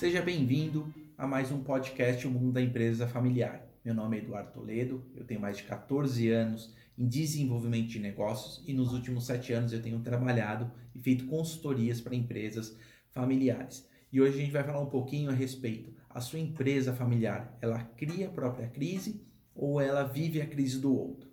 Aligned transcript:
Seja 0.00 0.22
bem-vindo 0.22 0.90
a 1.18 1.26
mais 1.26 1.52
um 1.52 1.62
podcast 1.62 2.26
O 2.26 2.30
Mundo 2.30 2.52
da 2.52 2.62
Empresa 2.62 3.06
Familiar. 3.06 3.68
Meu 3.84 3.92
nome 3.92 4.16
é 4.16 4.20
Eduardo 4.20 4.50
Toledo, 4.50 5.04
eu 5.14 5.26
tenho 5.26 5.38
mais 5.38 5.58
de 5.58 5.64
14 5.64 6.26
anos 6.30 6.74
em 6.96 7.06
desenvolvimento 7.06 7.88
de 7.88 7.98
negócios 7.98 8.66
e 8.66 8.72
nos 8.72 8.94
últimos 8.94 9.26
7 9.26 9.52
anos 9.52 9.74
eu 9.74 9.82
tenho 9.82 10.00
trabalhado 10.00 10.72
e 10.94 10.98
feito 10.98 11.26
consultorias 11.26 12.00
para 12.00 12.14
empresas 12.14 12.74
familiares. 13.10 13.86
E 14.10 14.22
hoje 14.22 14.38
a 14.38 14.40
gente 14.40 14.52
vai 14.52 14.64
falar 14.64 14.80
um 14.80 14.88
pouquinho 14.88 15.28
a 15.28 15.34
respeito 15.34 15.92
a 16.08 16.22
sua 16.22 16.38
empresa 16.38 16.94
familiar, 16.94 17.54
ela 17.60 17.84
cria 17.84 18.28
a 18.28 18.32
própria 18.32 18.68
crise 18.68 19.22
ou 19.54 19.82
ela 19.82 20.04
vive 20.04 20.40
a 20.40 20.46
crise 20.46 20.80
do 20.80 20.96
outro? 20.96 21.28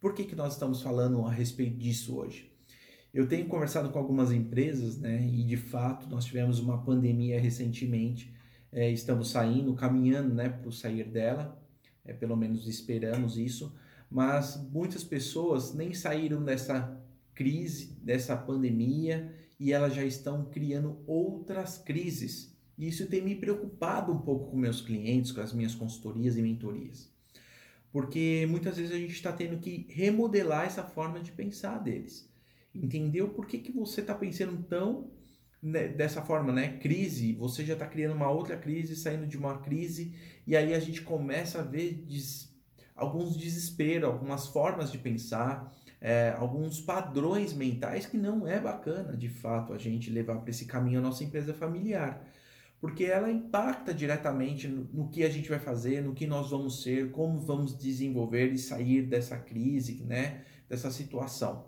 Por 0.00 0.14
que, 0.14 0.22
que 0.22 0.36
nós 0.36 0.52
estamos 0.52 0.80
falando 0.80 1.26
a 1.26 1.32
respeito 1.32 1.76
disso 1.76 2.16
hoje? 2.16 2.55
Eu 3.16 3.26
tenho 3.26 3.48
conversado 3.48 3.88
com 3.88 3.98
algumas 3.98 4.30
empresas, 4.30 4.98
né, 4.98 5.26
e 5.26 5.42
de 5.42 5.56
fato 5.56 6.06
nós 6.06 6.26
tivemos 6.26 6.58
uma 6.58 6.84
pandemia 6.84 7.40
recentemente, 7.40 8.30
é, 8.70 8.90
estamos 8.90 9.30
saindo, 9.30 9.72
caminhando, 9.72 10.34
né, 10.34 10.50
para 10.50 10.70
sair 10.70 11.04
dela, 11.04 11.58
é, 12.04 12.12
pelo 12.12 12.36
menos 12.36 12.68
esperamos 12.68 13.38
isso, 13.38 13.74
mas 14.10 14.62
muitas 14.70 15.02
pessoas 15.02 15.72
nem 15.72 15.94
saíram 15.94 16.44
dessa 16.44 16.94
crise, 17.32 17.98
dessa 18.02 18.36
pandemia, 18.36 19.34
e 19.58 19.72
elas 19.72 19.94
já 19.94 20.04
estão 20.04 20.44
criando 20.44 20.98
outras 21.06 21.78
crises. 21.78 22.54
E 22.76 22.86
isso 22.86 23.06
tem 23.06 23.22
me 23.22 23.34
preocupado 23.34 24.12
um 24.12 24.18
pouco 24.18 24.50
com 24.50 24.58
meus 24.58 24.82
clientes, 24.82 25.32
com 25.32 25.40
as 25.40 25.54
minhas 25.54 25.74
consultorias 25.74 26.36
e 26.36 26.42
mentorias. 26.42 27.10
Porque 27.90 28.46
muitas 28.50 28.76
vezes 28.76 28.92
a 28.92 28.98
gente 28.98 29.14
está 29.14 29.32
tendo 29.32 29.56
que 29.56 29.86
remodelar 29.88 30.66
essa 30.66 30.82
forma 30.84 31.18
de 31.18 31.32
pensar 31.32 31.78
deles. 31.78 32.35
Entendeu 32.82 33.28
por 33.28 33.46
que, 33.46 33.58
que 33.58 33.72
você 33.72 34.00
está 34.00 34.14
pensando 34.14 34.62
tão 34.64 35.10
né, 35.62 35.88
dessa 35.88 36.22
forma, 36.22 36.52
né? 36.52 36.78
Crise, 36.78 37.32
você 37.34 37.64
já 37.64 37.74
está 37.74 37.86
criando 37.86 38.14
uma 38.14 38.30
outra 38.30 38.56
crise, 38.56 38.96
saindo 38.96 39.26
de 39.26 39.36
uma 39.36 39.58
crise, 39.58 40.14
e 40.46 40.56
aí 40.56 40.74
a 40.74 40.80
gente 40.80 41.02
começa 41.02 41.60
a 41.60 41.62
ver 41.62 42.04
des... 42.06 42.54
alguns 42.94 43.36
desespero, 43.36 44.06
algumas 44.06 44.46
formas 44.46 44.92
de 44.92 44.98
pensar, 44.98 45.72
é, 46.00 46.34
alguns 46.36 46.80
padrões 46.80 47.52
mentais 47.52 48.06
que 48.06 48.16
não 48.16 48.46
é 48.46 48.60
bacana, 48.60 49.16
de 49.16 49.28
fato, 49.28 49.72
a 49.72 49.78
gente 49.78 50.10
levar 50.10 50.36
para 50.36 50.50
esse 50.50 50.66
caminho 50.66 50.98
a 50.98 51.02
nossa 51.02 51.24
empresa 51.24 51.54
familiar 51.54 52.24
porque 52.80 53.04
ela 53.04 53.30
impacta 53.30 53.92
diretamente 53.92 54.68
no, 54.68 54.84
no, 54.92 55.08
que 55.08 55.24
a 55.24 55.30
gente 55.30 55.48
vai 55.48 55.58
fazer, 55.58 56.02
no 56.02 56.14
que 56.14 56.26
nós 56.26 56.50
vamos 56.50 56.82
ser, 56.82 57.10
como 57.10 57.40
vamos 57.40 57.76
desenvolver 57.76 58.52
e 58.52 58.58
sair 58.58 59.02
dessa 59.02 59.36
crise, 59.36 60.04
né, 60.04 60.44
dessa 60.68 60.90
situação. 60.90 61.64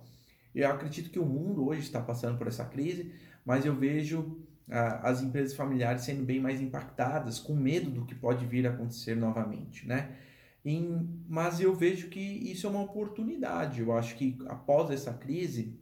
Eu 0.61 0.71
acredito 0.71 1.11
que 1.11 1.21
o 1.21 1.25
mundo 1.25 1.69
hoje 1.69 1.83
está 1.83 2.01
passando 2.01 2.37
por 2.37 2.49
essa 2.49 2.65
crise, 2.65 3.13
mas 3.45 3.65
eu 3.65 3.75
vejo 3.75 4.39
ah, 4.69 5.09
as 5.09 5.23
empresas 5.23 5.55
familiares 5.55 6.03
sendo 6.03 6.25
bem 6.25 6.41
mais 6.41 6.61
impactadas, 6.61 7.39
com 7.39 7.55
medo 7.55 7.91
do 7.91 8.05
que 8.05 8.15
pode 8.15 8.45
vir 8.45 8.67
a 8.67 8.71
acontecer 8.71 9.15
novamente, 9.15 9.87
né? 9.87 10.17
Em, 10.65 11.23
mas 11.29 11.61
eu 11.61 11.75
vejo 11.75 12.09
que 12.09 12.21
isso 12.21 12.67
é 12.67 12.71
uma 12.71 12.83
oportunidade. 12.83 13.81
Eu 13.81 13.93
acho 13.93 14.17
que 14.17 14.37
após 14.49 14.91
essa 14.91 15.15
crise, 15.15 15.79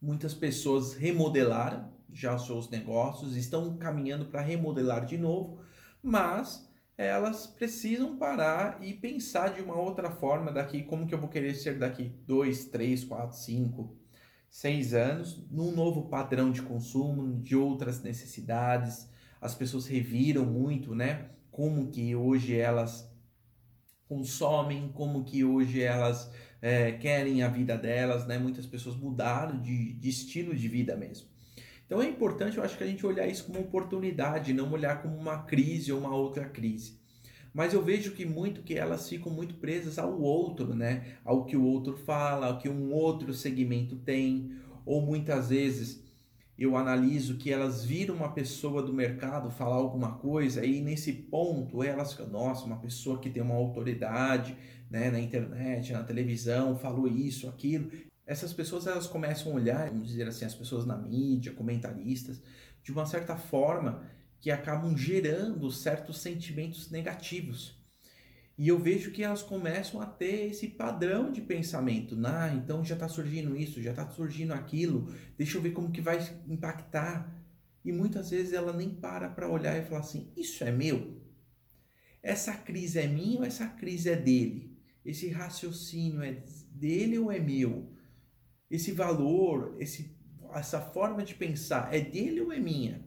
muitas 0.00 0.34
pessoas 0.34 0.94
remodelaram 0.94 1.92
já 2.12 2.38
seus 2.38 2.70
negócios, 2.70 3.36
estão 3.36 3.76
caminhando 3.76 4.26
para 4.26 4.40
remodelar 4.40 5.04
de 5.04 5.18
novo, 5.18 5.60
mas 6.00 6.69
elas 7.00 7.46
precisam 7.46 8.18
parar 8.18 8.78
e 8.82 8.92
pensar 8.92 9.54
de 9.54 9.62
uma 9.62 9.74
outra 9.74 10.10
forma 10.10 10.52
daqui, 10.52 10.82
como 10.82 11.06
que 11.06 11.14
eu 11.14 11.18
vou 11.18 11.30
querer 11.30 11.54
ser 11.54 11.78
daqui 11.78 12.12
2, 12.26 12.66
3, 12.66 13.04
4, 13.04 13.36
5, 13.38 13.96
6 14.50 14.92
anos, 14.92 15.42
num 15.50 15.72
novo 15.72 16.10
padrão 16.10 16.50
de 16.50 16.60
consumo, 16.60 17.40
de 17.40 17.56
outras 17.56 18.02
necessidades. 18.02 19.08
As 19.40 19.54
pessoas 19.54 19.86
reviram 19.86 20.44
muito, 20.44 20.94
né? 20.94 21.30
Como 21.50 21.90
que 21.90 22.14
hoje 22.14 22.54
elas 22.54 23.10
consomem, 24.06 24.90
como 24.92 25.24
que 25.24 25.42
hoje 25.42 25.80
elas 25.80 26.30
é, 26.60 26.92
querem 26.92 27.42
a 27.42 27.48
vida 27.48 27.78
delas, 27.78 28.26
né? 28.26 28.36
Muitas 28.36 28.66
pessoas 28.66 28.94
mudaram 28.96 29.58
de, 29.62 29.94
de 29.94 30.08
estilo 30.10 30.54
de 30.54 30.68
vida 30.68 30.94
mesmo. 30.98 31.29
Então 31.90 32.00
é 32.00 32.08
importante, 32.08 32.56
eu 32.56 32.62
acho 32.62 32.78
que 32.78 32.84
a 32.84 32.86
gente 32.86 33.04
olhar 33.04 33.26
isso 33.26 33.46
como 33.46 33.58
oportunidade, 33.58 34.52
não 34.52 34.70
olhar 34.70 35.02
como 35.02 35.16
uma 35.16 35.38
crise 35.38 35.92
ou 35.92 35.98
uma 35.98 36.14
outra 36.14 36.48
crise. 36.48 37.00
Mas 37.52 37.74
eu 37.74 37.82
vejo 37.82 38.12
que 38.12 38.24
muito 38.24 38.62
que 38.62 38.74
elas 38.76 39.08
ficam 39.08 39.32
muito 39.32 39.54
presas 39.54 39.98
ao 39.98 40.20
outro, 40.20 40.72
né? 40.72 41.16
Ao 41.24 41.44
que 41.44 41.56
o 41.56 41.64
outro 41.64 41.96
fala, 41.96 42.46
ao 42.46 42.58
que 42.58 42.68
um 42.68 42.92
outro 42.92 43.34
segmento 43.34 43.96
tem, 43.96 44.52
ou 44.86 45.02
muitas 45.04 45.48
vezes 45.48 46.00
eu 46.56 46.76
analiso 46.76 47.38
que 47.38 47.50
elas 47.50 47.84
viram 47.84 48.14
uma 48.14 48.30
pessoa 48.30 48.84
do 48.84 48.94
mercado 48.94 49.50
falar 49.50 49.74
alguma 49.74 50.12
coisa 50.12 50.64
e 50.64 50.80
nesse 50.80 51.12
ponto 51.12 51.82
elas 51.82 52.12
ficam, 52.12 52.28
nossa, 52.28 52.66
uma 52.66 52.78
pessoa 52.78 53.18
que 53.18 53.28
tem 53.28 53.42
uma 53.42 53.56
autoridade, 53.56 54.56
né, 54.88 55.10
na 55.10 55.18
internet, 55.18 55.92
na 55.92 56.04
televisão, 56.04 56.78
falou 56.78 57.08
isso, 57.08 57.48
aquilo, 57.48 57.90
essas 58.30 58.52
pessoas 58.52 58.86
elas 58.86 59.08
começam 59.08 59.50
a 59.50 59.54
olhar, 59.56 59.88
vamos 59.88 60.06
dizer 60.06 60.28
assim, 60.28 60.44
as 60.44 60.54
pessoas 60.54 60.86
na 60.86 60.96
mídia, 60.96 61.52
comentaristas, 61.52 62.40
de 62.80 62.92
uma 62.92 63.04
certa 63.04 63.36
forma 63.36 64.04
que 64.40 64.52
acabam 64.52 64.96
gerando 64.96 65.68
certos 65.72 66.18
sentimentos 66.18 66.92
negativos. 66.92 67.76
E 68.56 68.68
eu 68.68 68.78
vejo 68.78 69.10
que 69.10 69.24
elas 69.24 69.42
começam 69.42 70.00
a 70.00 70.06
ter 70.06 70.48
esse 70.48 70.68
padrão 70.68 71.32
de 71.32 71.40
pensamento. 71.40 72.16
Ah, 72.24 72.52
então 72.54 72.84
já 72.84 72.94
está 72.94 73.08
surgindo 73.08 73.56
isso, 73.56 73.82
já 73.82 73.90
está 73.90 74.08
surgindo 74.08 74.52
aquilo, 74.52 75.12
deixa 75.36 75.58
eu 75.58 75.62
ver 75.62 75.72
como 75.72 75.90
que 75.90 76.00
vai 76.00 76.20
impactar. 76.46 77.36
E 77.84 77.90
muitas 77.90 78.30
vezes 78.30 78.52
ela 78.52 78.72
nem 78.72 78.90
para 78.90 79.28
para 79.28 79.50
olhar 79.50 79.76
e 79.76 79.84
falar 79.84 80.02
assim: 80.02 80.30
isso 80.36 80.62
é 80.62 80.70
meu? 80.70 81.20
Essa 82.22 82.52
crise 82.52 83.00
é 83.00 83.08
minha 83.08 83.40
ou 83.40 83.44
essa 83.44 83.66
crise 83.66 84.08
é 84.08 84.14
dele? 84.14 84.78
Esse 85.04 85.30
raciocínio 85.30 86.22
é 86.22 86.44
dele 86.70 87.18
ou 87.18 87.32
é 87.32 87.40
meu? 87.40 87.98
Esse 88.70 88.92
valor, 88.92 89.74
esse, 89.78 90.16
essa 90.54 90.80
forma 90.80 91.24
de 91.24 91.34
pensar 91.34 91.92
é 91.92 92.00
dele 92.00 92.40
ou 92.40 92.52
é 92.52 92.58
minha? 92.58 93.04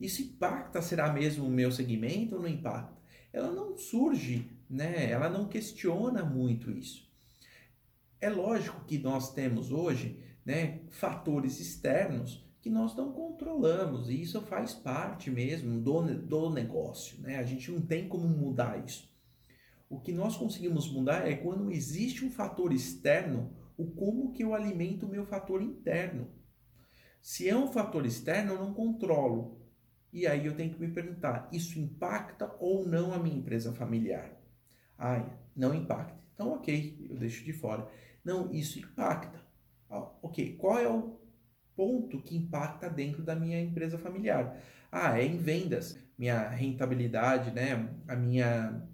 Isso 0.00 0.22
impacta, 0.22 0.82
será 0.82 1.12
mesmo 1.12 1.46
o 1.46 1.50
meu 1.50 1.70
segmento 1.70 2.34
ou 2.34 2.42
não 2.42 2.48
impacta? 2.48 2.94
Ela 3.32 3.50
não 3.50 3.76
surge, 3.76 4.50
né? 4.68 5.10
ela 5.10 5.28
não 5.28 5.46
questiona 5.46 6.24
muito 6.24 6.70
isso. 6.70 7.08
É 8.20 8.28
lógico 8.28 8.84
que 8.86 8.98
nós 8.98 9.32
temos 9.32 9.70
hoje 9.70 10.18
né, 10.44 10.80
fatores 10.90 11.60
externos 11.60 12.44
que 12.60 12.70
nós 12.70 12.96
não 12.96 13.12
controlamos 13.12 14.08
e 14.08 14.22
isso 14.22 14.40
faz 14.40 14.72
parte 14.72 15.30
mesmo 15.30 15.78
do, 15.80 16.02
do 16.14 16.50
negócio. 16.50 17.20
Né? 17.20 17.36
A 17.36 17.44
gente 17.44 17.70
não 17.70 17.82
tem 17.82 18.08
como 18.08 18.26
mudar 18.26 18.82
isso. 18.82 19.12
O 19.88 20.00
que 20.00 20.12
nós 20.12 20.36
conseguimos 20.36 20.90
mudar 20.90 21.28
é 21.28 21.36
quando 21.36 21.70
existe 21.70 22.24
um 22.24 22.30
fator 22.30 22.72
externo 22.72 23.52
o 23.76 23.86
como 23.92 24.32
que 24.32 24.44
eu 24.44 24.54
alimento 24.54 25.06
o 25.06 25.08
meu 25.08 25.24
fator 25.26 25.62
interno. 25.62 26.28
Se 27.20 27.48
é 27.48 27.56
um 27.56 27.72
fator 27.72 28.04
externo, 28.06 28.52
eu 28.52 28.58
não 28.58 28.74
controlo. 28.74 29.60
E 30.12 30.26
aí 30.26 30.46
eu 30.46 30.54
tenho 30.54 30.72
que 30.72 30.80
me 30.80 30.92
perguntar, 30.92 31.48
isso 31.52 31.78
impacta 31.78 32.54
ou 32.60 32.86
não 32.86 33.12
a 33.12 33.18
minha 33.18 33.36
empresa 33.36 33.72
familiar? 33.72 34.30
Ai, 34.96 35.26
não 35.56 35.74
impacta. 35.74 36.22
Então, 36.34 36.52
ok, 36.52 37.08
eu 37.10 37.16
deixo 37.16 37.44
de 37.44 37.52
fora. 37.52 37.88
Não, 38.24 38.52
isso 38.52 38.78
impacta. 38.78 39.40
Ah, 39.90 40.10
ok, 40.22 40.56
qual 40.56 40.78
é 40.78 40.88
o 40.88 41.18
ponto 41.74 42.22
que 42.22 42.36
impacta 42.36 42.88
dentro 42.88 43.22
da 43.22 43.34
minha 43.34 43.60
empresa 43.60 43.98
familiar? 43.98 44.56
Ah, 44.90 45.18
é 45.18 45.24
em 45.24 45.38
vendas. 45.38 45.98
Minha 46.16 46.48
rentabilidade, 46.48 47.50
né? 47.50 47.92
A 48.06 48.14
minha 48.14 48.88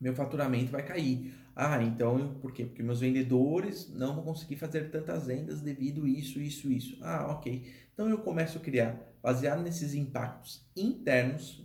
meu 0.00 0.14
faturamento 0.14 0.70
vai 0.70 0.84
cair. 0.84 1.34
Ah, 1.56 1.82
então 1.82 2.34
por 2.40 2.52
quê? 2.52 2.64
Porque 2.64 2.82
meus 2.82 3.00
vendedores 3.00 3.88
não 3.94 4.14
vão 4.16 4.24
conseguir 4.24 4.56
fazer 4.56 4.90
tantas 4.90 5.26
vendas 5.26 5.60
devido 5.60 6.06
isso, 6.06 6.40
isso, 6.40 6.70
isso. 6.70 6.98
Ah, 7.02 7.28
ok. 7.30 7.72
Então 7.92 8.08
eu 8.08 8.18
começo 8.18 8.58
a 8.58 8.60
criar, 8.60 9.00
baseado 9.22 9.62
nesses 9.62 9.94
impactos 9.94 10.68
internos 10.76 11.64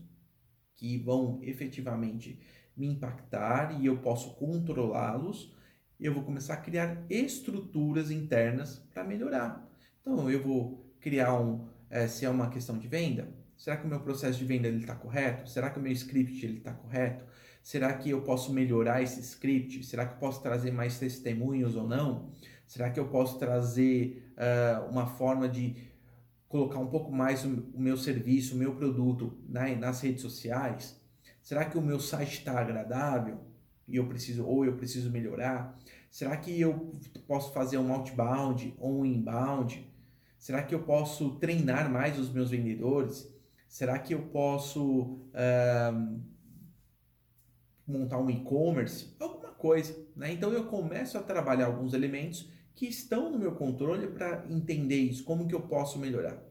que 0.75 0.97
vão 0.97 1.39
efetivamente 1.44 2.39
me 2.77 2.88
impactar 2.88 3.81
e 3.81 3.86
eu 3.88 3.97
posso 3.97 4.36
controlá-los, 4.36 5.53
eu 6.00 6.13
vou 6.13 6.24
começar 6.24 6.53
a 6.53 6.57
criar 6.57 7.03
estruturas 7.09 8.09
internas 8.12 8.80
para 8.94 9.03
melhorar. 9.03 9.68
Então 10.01 10.30
eu 10.30 10.42
vou 10.42 10.85
criar 11.00 11.39
um, 11.39 11.68
é, 11.89 12.07
se 12.07 12.25
é 12.25 12.30
uma 12.30 12.50
questão 12.50 12.77
de 12.77 12.88
venda, 12.88 13.27
será 13.57 13.75
que 13.77 13.85
o 13.85 13.89
meu 13.89 14.00
processo 14.00 14.39
de 14.39 14.45
venda 14.45 14.69
está 14.69 14.95
correto? 14.95 15.50
Será 15.50 15.69
que 15.69 15.80
o 15.80 15.81
meu 15.81 15.92
script 15.92 16.45
está 16.45 16.74
correto? 16.74 17.25
Será 17.61 17.94
que 17.94 18.09
eu 18.09 18.21
posso 18.21 18.53
melhorar 18.53 19.01
esse 19.01 19.19
script? 19.21 19.83
Será 19.85 20.06
que 20.06 20.13
eu 20.13 20.19
posso 20.19 20.41
trazer 20.41 20.71
mais 20.71 20.97
testemunhos 20.97 21.75
ou 21.75 21.88
não? 21.88 22.31
Será 22.65 22.89
que 22.89 23.00
eu 23.00 23.07
posso 23.07 23.38
trazer 23.38 24.33
uh, 24.38 24.89
uma 24.89 25.07
forma 25.07 25.47
de 25.47 25.89
colocar 26.47 26.79
um 26.79 26.88
pouco 26.88 27.11
mais 27.11 27.45
o, 27.45 27.65
meu 27.75 27.97
serviço, 27.97 28.56
o 28.56 28.57
meu 28.57 28.75
produto 28.75 29.38
na, 29.47 29.67
nas 29.75 30.01
redes 30.01 30.21
sociais? 30.21 31.00
Será 31.41 31.65
que 31.65 31.77
o 31.77 31.81
meu 31.81 32.00
site 32.00 32.39
está 32.39 32.59
agradável 32.59 33.39
e 33.88 33.95
eu 33.95 34.07
preciso 34.07 34.45
ou 34.45 34.65
eu 34.65 34.75
preciso 34.75 35.09
melhorar? 35.11 35.77
Será 36.09 36.35
que 36.38 36.59
eu 36.59 36.91
posso 37.27 37.53
fazer 37.53 37.77
um 37.77 37.94
outbound 37.94 38.73
ou 38.79 39.01
um 39.01 39.06
inbound? 39.06 39.88
Será 40.38 40.63
que 40.63 40.73
eu 40.73 40.83
posso 40.83 41.35
treinar 41.35 41.91
mais 41.91 42.17
os 42.17 42.31
meus 42.31 42.50
vendedores? 42.50 43.31
Será 43.67 44.00
que 44.00 44.13
eu 44.13 44.23
posso 44.23 45.19
uh, 45.33 46.19
montar 47.91 48.19
um 48.19 48.30
e-commerce? 48.30 49.15
Alguma 49.19 49.51
coisa, 49.51 49.95
né? 50.15 50.31
Então 50.31 50.51
eu 50.51 50.65
começo 50.65 51.18
a 51.18 51.24
trabalhar 51.24 51.65
alguns 51.65 51.94
elementos 51.94 52.50
que 52.75 52.88
estão 52.88 53.30
no 53.30 53.38
meu 53.38 53.53
controle 53.53 54.07
para 54.07 54.45
entender 54.50 54.97
isso, 54.97 55.24
como 55.24 55.47
que 55.47 55.56
eu 55.56 55.62
posso 55.62 56.00
melhorar. 56.00 56.41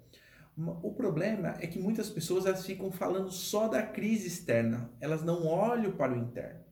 O 0.82 0.93
problema 0.93 1.55
é 1.61 1.67
que 1.69 1.79
muitas 1.79 2.11
pessoas 2.11 2.44
elas 2.44 2.67
ficam 2.67 2.90
falando 2.90 3.31
só 3.31 3.69
da 3.69 3.82
crise 3.82 4.26
externa, 4.26 4.90
elas 5.00 5.23
não 5.23 5.46
olham 5.46 5.93
para 5.93 6.12
o 6.12 6.17
interno. 6.17 6.64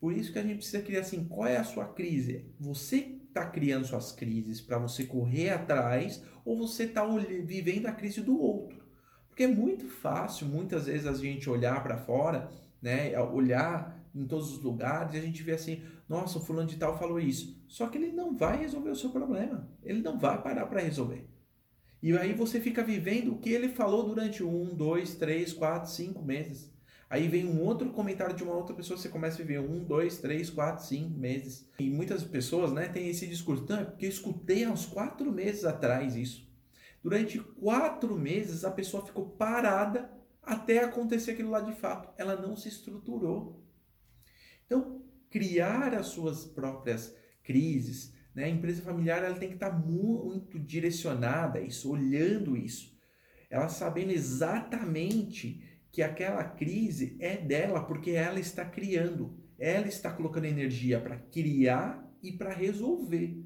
Por 0.00 0.12
isso 0.12 0.32
que 0.32 0.38
a 0.40 0.42
gente 0.42 0.56
precisa 0.56 0.82
criar 0.82 1.00
assim, 1.00 1.24
qual 1.28 1.46
é 1.46 1.56
a 1.56 1.64
sua 1.64 1.86
crise? 1.86 2.52
Você 2.58 3.20
está 3.28 3.46
criando 3.46 3.86
suas 3.86 4.10
crises 4.10 4.60
para 4.60 4.78
você 4.78 5.04
correr 5.04 5.50
atrás 5.50 6.22
ou 6.44 6.58
você 6.58 6.84
está 6.84 7.06
vivendo 7.06 7.86
a 7.86 7.92
crise 7.92 8.20
do 8.20 8.36
outro? 8.36 8.82
Porque 9.28 9.44
é 9.44 9.48
muito 9.48 9.88
fácil, 9.88 10.46
muitas 10.48 10.86
vezes, 10.86 11.06
a 11.06 11.14
gente 11.14 11.48
olhar 11.48 11.82
para 11.82 11.96
fora, 11.96 12.50
né, 12.82 13.18
olhar 13.20 14.02
em 14.14 14.26
todos 14.26 14.52
os 14.52 14.62
lugares 14.62 15.14
e 15.14 15.18
a 15.18 15.22
gente 15.22 15.42
vê 15.42 15.52
assim, 15.52 15.82
nossa, 16.08 16.38
o 16.38 16.42
fulano 16.42 16.68
de 16.68 16.76
tal 16.76 16.98
falou 16.98 17.18
isso. 17.18 17.62
Só 17.68 17.86
que 17.86 17.96
ele 17.96 18.12
não 18.12 18.36
vai 18.36 18.58
resolver 18.58 18.90
o 18.90 18.96
seu 18.96 19.10
problema. 19.10 19.66
Ele 19.82 20.02
não 20.02 20.18
vai 20.18 20.42
parar 20.42 20.66
para 20.66 20.82
resolver. 20.82 21.26
E 22.02 22.16
aí 22.18 22.34
você 22.34 22.60
fica 22.60 22.82
vivendo 22.82 23.32
o 23.32 23.38
que 23.38 23.50
ele 23.50 23.68
falou 23.68 24.06
durante 24.06 24.42
um, 24.42 24.74
dois, 24.74 25.14
três, 25.14 25.52
quatro, 25.52 25.88
cinco 25.88 26.22
meses. 26.22 26.70
Aí 27.08 27.28
vem 27.28 27.46
um 27.46 27.62
outro 27.62 27.90
comentário 27.90 28.34
de 28.34 28.42
uma 28.42 28.56
outra 28.56 28.74
pessoa, 28.74 28.98
você 28.98 29.08
começa 29.08 29.36
a 29.36 29.44
viver 29.44 29.60
um, 29.60 29.84
dois, 29.84 30.18
três, 30.18 30.50
quatro, 30.50 30.84
cinco 30.84 31.16
meses. 31.16 31.68
E 31.78 31.88
muitas 31.88 32.24
pessoas 32.24 32.72
né, 32.72 32.88
têm 32.88 33.08
esse 33.08 33.26
discurso, 33.26 33.66
não, 33.68 33.80
é 33.80 33.84
porque 33.84 34.06
eu 34.06 34.10
escutei 34.10 34.64
há 34.64 34.70
uns 34.70 34.86
quatro 34.86 35.30
meses 35.30 35.64
atrás 35.64 36.16
isso. 36.16 36.50
Durante 37.02 37.38
quatro 37.38 38.18
meses 38.18 38.64
a 38.64 38.70
pessoa 38.70 39.04
ficou 39.04 39.26
parada 39.26 40.10
até 40.42 40.82
acontecer 40.82 41.32
aquilo 41.32 41.50
lá 41.50 41.60
de 41.60 41.72
fato. 41.72 42.12
Ela 42.18 42.36
não 42.36 42.56
se 42.56 42.68
estruturou. 42.68 43.64
Então, 44.66 45.02
criar 45.30 45.94
as 45.94 46.06
suas 46.06 46.44
próprias 46.44 47.14
crises, 47.42 48.12
né? 48.34 48.44
A 48.44 48.48
empresa 48.48 48.82
familiar 48.82 49.22
ela 49.22 49.38
tem 49.38 49.48
que 49.48 49.54
estar 49.54 49.70
muito 49.70 50.58
direcionada 50.58 51.58
a 51.58 51.62
isso, 51.62 51.90
olhando 51.90 52.56
isso. 52.56 52.92
Ela 53.50 53.68
sabendo 53.68 54.12
exatamente 54.12 55.62
que 55.90 56.02
aquela 56.02 56.42
crise 56.42 57.16
é 57.20 57.36
dela, 57.36 57.84
porque 57.84 58.12
ela 58.12 58.40
está 58.40 58.64
criando. 58.64 59.38
Ela 59.58 59.86
está 59.86 60.10
colocando 60.10 60.46
energia 60.46 60.98
para 60.98 61.18
criar 61.18 62.10
e 62.22 62.32
para 62.32 62.54
resolver. 62.54 63.44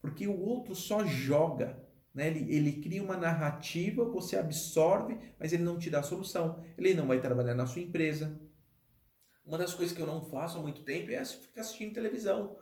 Porque 0.00 0.26
o 0.26 0.38
outro 0.38 0.74
só 0.76 1.04
joga. 1.04 1.82
Né? 2.14 2.28
Ele, 2.28 2.54
ele 2.54 2.72
cria 2.80 3.02
uma 3.02 3.16
narrativa, 3.16 4.04
você 4.04 4.36
absorve, 4.36 5.18
mas 5.38 5.52
ele 5.52 5.62
não 5.62 5.78
te 5.78 5.90
dá 5.90 6.02
solução. 6.02 6.64
Ele 6.76 6.94
não 6.94 7.06
vai 7.06 7.20
trabalhar 7.20 7.54
na 7.54 7.66
sua 7.66 7.82
empresa. 7.82 8.40
Uma 9.44 9.58
das 9.58 9.74
coisas 9.74 9.96
que 9.96 10.02
eu 10.02 10.06
não 10.06 10.24
faço 10.24 10.58
há 10.58 10.62
muito 10.62 10.82
tempo 10.82 11.10
é 11.10 11.24
ficar 11.24 11.62
assistindo 11.62 11.94
televisão. 11.94 12.58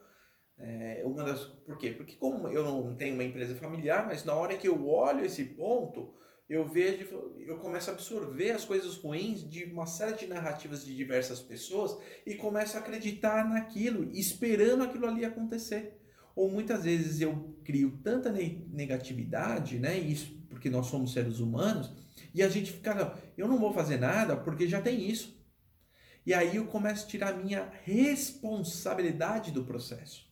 É 0.59 1.03
uma 1.05 1.23
das, 1.23 1.45
por 1.45 1.77
quê? 1.77 1.91
Porque 1.91 2.17
como 2.17 2.49
eu 2.49 2.65
não 2.65 2.95
tenho 2.97 3.15
uma 3.15 3.25
empresa 3.25 3.55
familiar, 3.57 4.07
mas 4.07 4.25
na 4.25 4.35
hora 4.35 4.57
que 4.57 4.69
eu 4.69 4.89
olho 4.89 5.25
esse 5.25 5.45
ponto, 5.45 6.15
eu 6.49 6.65
vejo, 6.65 7.35
eu 7.41 7.59
começo 7.59 7.91
a 7.91 7.93
absorver 7.93 8.53
as 8.53 8.65
coisas 8.65 8.97
ruins 8.97 9.49
de 9.49 9.65
uma 9.65 9.87
série 9.87 10.17
de 10.17 10.27
narrativas 10.27 10.85
de 10.85 10.95
diversas 10.95 11.41
pessoas 11.41 11.99
e 12.25 12.37
começo 12.37 12.77
a 12.77 12.81
acreditar 12.81 13.49
naquilo, 13.49 14.09
esperando 14.13 14.85
aquilo 14.85 15.07
ali 15.07 15.25
acontecer. 15.25 16.01
Ou 16.37 16.49
muitas 16.49 16.85
vezes 16.85 17.21
eu 17.21 17.57
crio 17.65 17.99
tanta 18.05 18.31
negatividade, 18.31 19.81
né? 19.81 19.99
Isso 19.99 20.37
porque 20.49 20.71
nós 20.71 20.87
somos 20.87 21.13
seres 21.13 21.39
humanos, 21.41 21.91
e 22.35 22.43
a 22.43 22.49
gente 22.49 22.73
fica, 22.73 23.19
eu 23.37 23.49
não 23.49 23.59
vou 23.59 23.73
fazer 23.73 23.99
nada 23.99 24.37
porque 24.37 24.69
já 24.69 24.81
tem 24.81 25.09
isso. 25.09 25.37
E 26.25 26.35
aí 26.35 26.57
eu 26.57 26.67
começo 26.67 27.05
a 27.05 27.09
tirar 27.09 27.35
a 27.35 27.37
minha 27.37 27.71
responsabilidade 27.85 29.53
do 29.53 29.65
processo. 29.65 30.27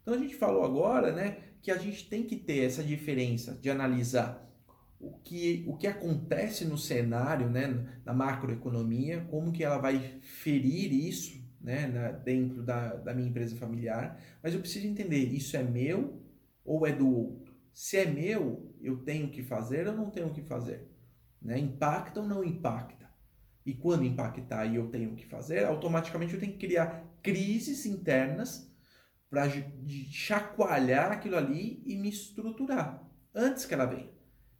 Então 0.00 0.14
a 0.14 0.18
gente 0.18 0.36
falou 0.36 0.64
agora, 0.64 1.12
né, 1.12 1.38
que 1.60 1.70
a 1.70 1.76
gente 1.76 2.08
tem 2.08 2.22
que 2.22 2.36
ter 2.36 2.64
essa 2.64 2.82
diferença 2.82 3.54
de 3.54 3.68
analisar 3.68 4.46
o 5.00 5.12
que, 5.18 5.64
o 5.66 5.76
que 5.76 5.86
acontece 5.86 6.64
no 6.64 6.78
cenário, 6.78 7.48
né, 7.48 8.00
na 8.04 8.12
macroeconomia, 8.12 9.26
como 9.30 9.52
que 9.52 9.64
ela 9.64 9.78
vai 9.78 10.20
ferir 10.22 10.92
isso, 10.92 11.37
né, 11.60 11.86
na, 11.86 12.10
dentro 12.12 12.62
da, 12.62 12.94
da 12.94 13.14
minha 13.14 13.28
empresa 13.28 13.56
familiar, 13.56 14.20
mas 14.42 14.54
eu 14.54 14.60
preciso 14.60 14.86
entender, 14.86 15.24
isso 15.24 15.56
é 15.56 15.62
meu 15.62 16.22
ou 16.64 16.86
é 16.86 16.92
do 16.92 17.08
outro? 17.08 17.54
Se 17.72 17.96
é 17.96 18.06
meu, 18.06 18.74
eu 18.80 18.98
tenho 18.98 19.30
que 19.30 19.42
fazer 19.42 19.86
ou 19.86 19.94
não 19.94 20.10
tenho 20.10 20.30
que 20.30 20.42
fazer? 20.42 20.88
Né? 21.40 21.58
Impacta 21.58 22.20
ou 22.20 22.26
não 22.26 22.42
impacta? 22.42 23.08
E 23.64 23.74
quando 23.74 24.04
impactar 24.04 24.66
e 24.66 24.76
eu 24.76 24.88
tenho 24.88 25.14
que 25.14 25.26
fazer, 25.26 25.64
automaticamente 25.64 26.34
eu 26.34 26.40
tenho 26.40 26.52
que 26.52 26.66
criar 26.66 27.04
crises 27.22 27.84
internas 27.84 28.68
para 29.28 29.44
chacoalhar 30.10 31.12
aquilo 31.12 31.36
ali 31.36 31.82
e 31.84 31.96
me 31.96 32.08
estruturar 32.08 33.06
antes 33.34 33.66
que 33.66 33.74
ela 33.74 33.84
venha. 33.84 34.10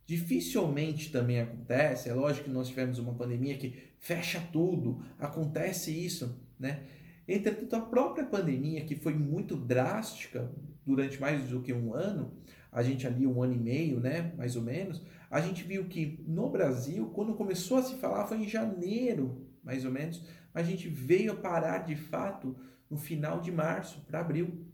Dificilmente 0.05 1.11
também 1.11 1.39
acontece, 1.39 2.09
é 2.09 2.13
lógico 2.13 2.45
que 2.45 2.51
nós 2.51 2.67
tivemos 2.67 2.99
uma 2.99 3.13
pandemia 3.13 3.57
que 3.57 3.77
fecha 3.99 4.39
tudo, 4.51 5.03
acontece 5.19 5.91
isso, 5.91 6.39
né? 6.59 6.83
Entretanto, 7.27 7.75
a 7.75 7.81
própria 7.81 8.25
pandemia, 8.25 8.83
que 8.83 8.95
foi 8.95 9.13
muito 9.13 9.55
drástica 9.55 10.51
durante 10.85 11.21
mais 11.21 11.47
do 11.47 11.61
que 11.61 11.71
um 11.71 11.93
ano, 11.93 12.33
a 12.71 12.81
gente 12.81 13.05
ali 13.05 13.25
um 13.25 13.41
ano 13.41 13.53
e 13.53 13.59
meio, 13.59 13.99
né, 13.99 14.33
mais 14.35 14.55
ou 14.55 14.63
menos, 14.63 15.01
a 15.29 15.39
gente 15.39 15.63
viu 15.63 15.85
que 15.85 16.23
no 16.27 16.49
Brasil, 16.49 17.11
quando 17.13 17.35
começou 17.35 17.77
a 17.77 17.83
se 17.83 17.95
falar, 17.97 18.25
foi 18.25 18.37
em 18.37 18.47
janeiro, 18.47 19.47
mais 19.63 19.85
ou 19.85 19.91
menos, 19.91 20.23
a 20.53 20.63
gente 20.63 20.87
veio 20.87 21.33
a 21.33 21.35
parar 21.35 21.79
de 21.79 21.95
fato 21.95 22.55
no 22.89 22.97
final 22.97 23.39
de 23.39 23.51
março 23.51 24.03
para 24.07 24.19
abril. 24.19 24.65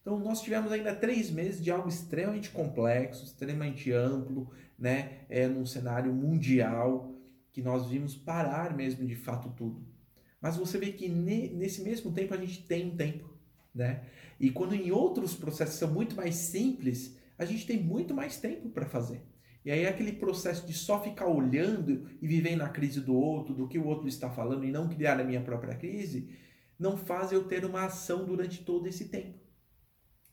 Então, 0.00 0.18
nós 0.18 0.40
tivemos 0.40 0.70
ainda 0.72 0.94
três 0.94 1.30
meses 1.30 1.62
de 1.62 1.70
algo 1.70 1.88
extremamente 1.88 2.50
complexo, 2.50 3.24
extremamente 3.24 3.92
amplo, 3.92 4.50
né? 4.78 5.20
É, 5.28 5.48
num 5.48 5.66
cenário 5.66 6.12
mundial, 6.12 7.12
que 7.52 7.62
nós 7.62 7.86
vimos 7.88 8.16
parar 8.16 8.76
mesmo 8.76 9.06
de 9.06 9.16
fato 9.16 9.48
tudo. 9.50 9.95
Mas 10.40 10.56
você 10.56 10.78
vê 10.78 10.92
que 10.92 11.08
ne, 11.08 11.48
nesse 11.50 11.82
mesmo 11.82 12.12
tempo 12.12 12.34
a 12.34 12.36
gente 12.36 12.64
tem 12.64 12.86
um 12.86 12.96
tempo, 12.96 13.36
né? 13.74 14.04
E 14.38 14.50
quando 14.50 14.74
em 14.74 14.90
outros 14.90 15.34
processos 15.34 15.76
são 15.76 15.92
muito 15.92 16.14
mais 16.14 16.34
simples, 16.34 17.16
a 17.38 17.44
gente 17.44 17.66
tem 17.66 17.82
muito 17.82 18.14
mais 18.14 18.38
tempo 18.38 18.68
para 18.68 18.86
fazer. 18.86 19.22
E 19.64 19.70
aí 19.70 19.86
aquele 19.86 20.12
processo 20.12 20.66
de 20.66 20.72
só 20.72 21.02
ficar 21.02 21.26
olhando 21.26 22.08
e 22.22 22.28
vivendo 22.28 22.58
na 22.58 22.68
crise 22.68 23.00
do 23.00 23.16
outro, 23.16 23.54
do 23.54 23.66
que 23.66 23.78
o 23.78 23.86
outro 23.86 24.06
está 24.06 24.30
falando 24.30 24.64
e 24.64 24.70
não 24.70 24.88
criar 24.88 25.18
a 25.18 25.24
minha 25.24 25.40
própria 25.40 25.74
crise, 25.74 26.30
não 26.78 26.96
faz 26.96 27.32
eu 27.32 27.44
ter 27.44 27.64
uma 27.64 27.84
ação 27.84 28.24
durante 28.24 28.62
todo 28.62 28.86
esse 28.86 29.08
tempo. 29.08 29.40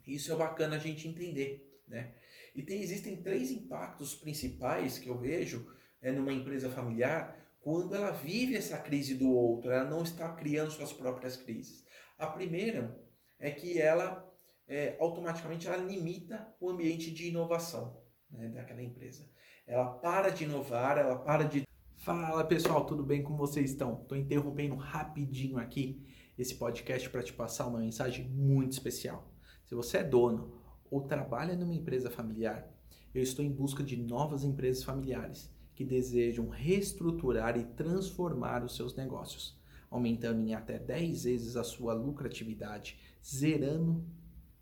Isso 0.05 0.31
é 0.31 0.35
bacana 0.35 0.75
a 0.75 0.79
gente 0.79 1.07
entender, 1.07 1.81
né? 1.87 2.13
E 2.53 2.61
tem, 2.61 2.81
existem 2.81 3.15
três 3.15 3.49
impactos 3.49 4.13
principais 4.13 4.99
que 4.99 5.09
eu 5.09 5.17
vejo 5.17 5.65
é, 6.01 6.11
numa 6.11 6.33
empresa 6.33 6.69
familiar 6.69 7.35
quando 7.63 7.95
ela 7.95 8.11
vive 8.11 8.57
essa 8.57 8.77
crise 8.77 9.15
do 9.15 9.31
outro, 9.31 9.71
ela 9.71 9.89
não 9.89 10.03
está 10.03 10.29
criando 10.33 10.69
suas 10.69 10.91
próprias 10.91 11.37
crises. 11.37 11.85
A 12.19 12.27
primeira 12.27 13.01
é 13.39 13.49
que 13.49 13.79
ela 13.79 14.29
é, 14.67 14.97
automaticamente 14.99 15.65
ela 15.65 15.77
limita 15.77 16.53
o 16.59 16.69
ambiente 16.69 17.09
de 17.09 17.29
inovação 17.29 18.03
né, 18.29 18.49
daquela 18.49 18.83
empresa. 18.83 19.29
Ela 19.65 19.85
para 19.85 20.29
de 20.29 20.43
inovar, 20.43 20.97
ela 20.97 21.17
para 21.17 21.43
de. 21.43 21.63
Fala 21.99 22.43
pessoal, 22.43 22.85
tudo 22.85 23.01
bem? 23.01 23.23
Como 23.23 23.37
vocês 23.37 23.71
estão? 23.71 24.01
Estou 24.01 24.17
interrompendo 24.17 24.75
rapidinho 24.75 25.57
aqui 25.57 26.05
esse 26.37 26.55
podcast 26.55 27.09
para 27.09 27.23
te 27.23 27.31
passar 27.31 27.67
uma 27.67 27.79
mensagem 27.79 28.27
muito 28.27 28.73
especial. 28.73 29.31
Se 29.63 29.73
você 29.73 29.99
é 29.99 30.03
dono 30.03 30.61
ou 30.91 31.07
trabalha 31.07 31.55
numa 31.55 31.73
empresa 31.73 32.11
familiar, 32.11 32.69
eu 33.15 33.23
estou 33.23 33.45
em 33.45 33.51
busca 33.51 33.81
de 33.81 33.95
novas 33.95 34.43
empresas 34.43 34.83
familiares 34.83 35.52
que 35.75 35.83
desejam 35.83 36.47
reestruturar 36.49 37.57
e 37.57 37.63
transformar 37.63 38.63
os 38.63 38.75
seus 38.75 38.95
negócios, 38.95 39.59
aumentando 39.89 40.41
em 40.41 40.53
até 40.53 40.77
10 40.77 41.23
vezes 41.23 41.55
a 41.55 41.63
sua 41.63 41.93
lucratividade, 41.93 42.97
zerando 43.23 44.05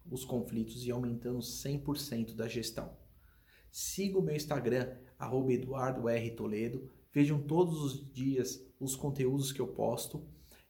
os 0.10 0.26
conflitos 0.26 0.86
e 0.86 0.92
aumentando 0.92 1.40
100% 1.40 2.36
da 2.36 2.48
gestão. 2.48 2.98
Siga 3.72 4.20
o 4.20 4.22
meu 4.22 4.36
Instagram, 4.36 4.98
EduardoRToledo, 5.50 6.90
vejam 7.14 7.42
todos 7.42 7.82
os 7.82 8.12
dias 8.12 8.62
os 8.80 8.96
conteúdos 8.96 9.52
que 9.52 9.60
eu 9.60 9.68
posto 9.68 10.28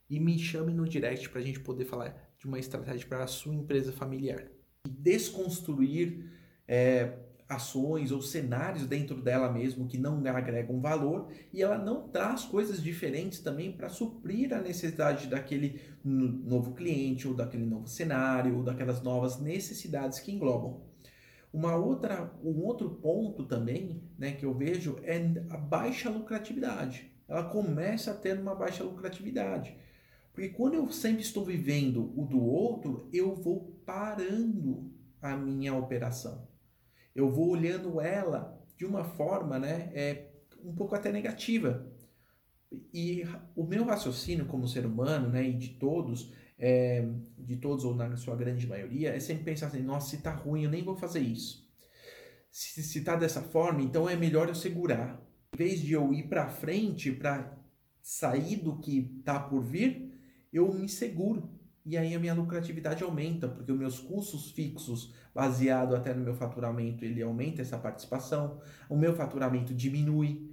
e 0.10 0.19
me 0.19 0.38
chame 0.38 0.74
no 0.74 0.88
direct 0.88 1.29
para 1.29 1.39
a 1.39 1.43
gente 1.43 1.60
poder 1.62 1.86
falar 1.86 2.33
de 2.38 2.45
uma 2.45 2.60
estratégia 2.60 3.07
para 3.07 3.24
a 3.24 3.27
sua 3.27 3.55
empresa 3.55 3.93
familiar. 3.93 4.51
E 4.86 4.89
desconstruir 4.89 6.29
é, 6.67 7.17
ações 7.51 8.12
ou 8.12 8.22
cenários 8.22 8.86
dentro 8.88 9.22
dela 9.22 9.51
mesmo 9.51 9.88
que 9.88 9.98
não 9.98 10.24
agregam 10.25 10.79
valor 10.79 11.29
e 11.51 11.62
ela 11.62 11.77
não 11.77 12.08
traz 12.08 12.46
coisas 12.46 12.81
diferentes 12.81 13.39
também 13.39 13.74
para 13.74 13.89
suprir 13.89 14.53
a 14.53 14.62
necessidade 14.62 15.27
daquele 15.27 15.81
novo 16.03 16.74
cliente 16.74 17.27
ou 17.27 17.34
daquele 17.34 17.65
novo 17.65 17.88
cenário 17.88 18.58
ou 18.58 18.63
daquelas 18.63 19.01
novas 19.01 19.39
necessidades 19.39 20.20
que 20.20 20.31
englobam. 20.31 20.81
Uma 21.51 21.75
outra, 21.75 22.31
um 22.41 22.62
outro 22.63 22.89
ponto 22.89 23.46
também 23.46 24.01
né, 24.17 24.31
que 24.31 24.46
eu 24.46 24.53
vejo 24.53 24.98
é 25.03 25.17
a 25.50 25.58
baixa 25.58 26.10
lucratividade. 26.10 27.12
Ela 27.27 27.43
começa 27.43 28.12
a 28.12 28.15
ter 28.15 28.39
uma 28.39 28.55
baixa 28.55 28.84
lucratividade. 28.84 29.75
Porque 30.31 30.48
quando 30.50 30.75
eu 30.75 30.89
sempre 30.89 31.22
estou 31.22 31.43
vivendo 31.43 32.13
o 32.15 32.25
do 32.25 32.41
outro, 32.41 33.10
eu 33.12 33.36
vou 33.36 33.77
parando 33.86 34.89
a 35.22 35.36
minha 35.36 35.75
operação. 35.75 36.50
Eu 37.15 37.30
vou 37.30 37.50
olhando 37.50 38.00
ela 38.00 38.60
de 38.77 38.86
uma 38.86 39.03
forma 39.03 39.60
né, 39.60 39.91
é, 39.94 40.27
um 40.63 40.74
pouco 40.74 40.96
até 40.96 41.12
negativa. 41.12 41.86
E 42.94 43.24
o 43.56 43.65
meu 43.65 43.84
raciocínio 43.84 44.46
como 44.46 44.68
ser 44.68 44.86
humano, 44.86 45.30
né, 45.30 45.48
e 45.48 45.53
de 45.53 45.70
todos, 45.70 46.34
é, 46.58 47.06
de 47.38 47.58
todos 47.58 47.84
ou 47.84 47.94
na 47.94 48.15
sua 48.15 48.36
grande 48.36 48.65
maioria, 48.65 49.13
é 49.13 49.20
sempre 49.20 49.44
pensar 49.44 49.68
assim, 49.68 49.82
nossa, 49.82 50.10
se 50.10 50.22
tá 50.22 50.34
ruim, 50.34 50.63
eu 50.63 50.70
nem 50.70 50.84
vou 50.84 50.96
fazer 50.96 51.20
isso. 51.20 51.70
Se, 52.50 52.82
se 52.82 53.03
tá 53.03 53.15
dessa 53.15 53.41
forma, 53.41 53.82
então 53.82 54.08
é 54.10 54.15
melhor 54.15 54.48
eu 54.48 54.56
segurar. 54.56 55.22
Em 55.53 55.58
vez 55.58 55.82
de 55.82 55.94
eu 55.94 56.13
ir 56.13 56.27
para 56.27 56.50
frente, 56.50 57.12
para 57.12 57.58
sair 58.01 58.58
do 58.58 58.77
que 58.80 59.22
tá 59.24 59.39
por 59.39 59.63
vir, 59.63 60.12
eu 60.51 60.74
me 60.74 60.88
seguro. 60.88 61.50
E 61.86 61.98
aí 61.98 62.14
a 62.14 62.20
minha 62.20 62.34
lucratividade 62.34 63.04
aumenta, 63.04 63.48
porque 63.48 63.72
os 63.72 63.78
meus 63.78 64.00
custos 64.00 64.52
fixos, 64.52 65.14
baseado 65.34 65.96
até 65.96 66.14
no 66.14 66.24
meu 66.24 66.36
faturamento, 66.36 67.04
ele 67.04 67.22
aumenta 67.22 67.62
essa 67.62 67.78
participação, 67.78 68.62
o 68.88 68.96
meu 68.96 69.16
faturamento 69.16 69.74
diminui, 69.74 70.52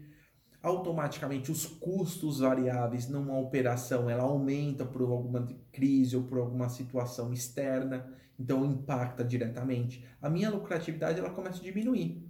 automaticamente 0.62 1.50
os 1.50 1.66
custos 1.66 2.40
variáveis 2.40 3.08
numa 3.08 3.38
operação 3.38 4.08
ela 4.10 4.24
aumenta 4.24 4.84
por 4.84 5.02
alguma 5.02 5.46
crise 5.70 6.16
ou 6.16 6.24
por 6.24 6.38
alguma 6.38 6.68
situação 6.68 7.32
externa, 7.32 8.12
então 8.38 8.64
impacta 8.64 9.22
diretamente. 9.22 10.04
A 10.20 10.30
minha 10.30 10.50
lucratividade 10.50 11.18
ela 11.18 11.30
começa 11.30 11.60
a 11.60 11.64
diminuir. 11.64 12.26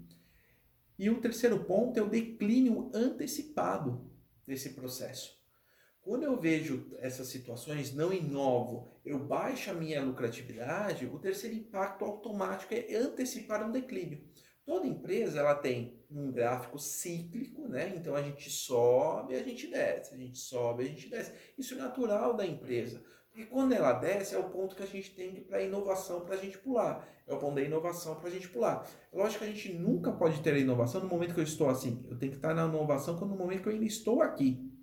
E 0.98 1.08
o 1.08 1.20
terceiro 1.20 1.64
ponto 1.64 1.98
é 1.98 2.02
o 2.02 2.10
declínio 2.10 2.90
antecipado 2.92 4.10
desse 4.44 4.70
processo. 4.70 5.37
Quando 6.08 6.22
eu 6.22 6.40
vejo 6.40 6.86
essas 7.00 7.28
situações, 7.28 7.94
não 7.94 8.10
inovo, 8.10 8.88
eu 9.04 9.18
baixo 9.18 9.70
a 9.70 9.74
minha 9.74 10.02
lucratividade, 10.02 11.04
o 11.04 11.18
terceiro 11.18 11.54
impacto 11.54 12.02
automático 12.02 12.72
é 12.72 12.94
antecipar 12.94 13.62
um 13.62 13.70
declínio. 13.70 14.24
Toda 14.64 14.86
empresa 14.86 15.40
ela 15.40 15.54
tem 15.54 16.02
um 16.10 16.32
gráfico 16.32 16.78
cíclico, 16.78 17.68
né? 17.68 17.92
Então 17.94 18.16
a 18.16 18.22
gente 18.22 18.48
sobe, 18.48 19.34
a 19.34 19.42
gente 19.42 19.66
desce, 19.66 20.14
a 20.14 20.16
gente 20.16 20.38
sobe, 20.38 20.84
a 20.84 20.86
gente 20.86 21.10
desce. 21.10 21.30
Isso 21.58 21.74
é 21.74 21.76
natural 21.76 22.32
da 22.32 22.46
empresa. 22.46 23.04
Porque 23.28 23.44
quando 23.44 23.74
ela 23.74 23.92
desce 23.92 24.34
é 24.34 24.38
o 24.38 24.48
ponto 24.48 24.74
que 24.74 24.82
a 24.82 24.86
gente 24.86 25.14
tem 25.14 25.42
para 25.42 25.62
inovação 25.62 26.22
para 26.22 26.36
a 26.36 26.38
gente 26.38 26.56
pular. 26.56 27.06
É 27.26 27.34
o 27.34 27.38
ponto 27.38 27.56
da 27.56 27.62
inovação 27.62 28.14
para 28.14 28.28
a 28.28 28.32
gente 28.32 28.48
pular. 28.48 28.88
É 29.12 29.18
lógico 29.18 29.44
que 29.44 29.50
a 29.50 29.52
gente 29.52 29.74
nunca 29.74 30.10
pode 30.10 30.40
ter 30.40 30.54
a 30.54 30.58
inovação 30.58 31.02
no 31.02 31.06
momento 31.06 31.34
que 31.34 31.40
eu 31.40 31.44
estou 31.44 31.68
assim. 31.68 32.02
Eu 32.08 32.18
tenho 32.18 32.32
que 32.32 32.38
estar 32.38 32.54
na 32.54 32.64
inovação 32.64 33.18
quando 33.18 33.32
no 33.32 33.36
momento 33.36 33.60
que 33.60 33.68
eu 33.68 33.74
ainda 33.74 33.84
estou 33.84 34.22
aqui, 34.22 34.77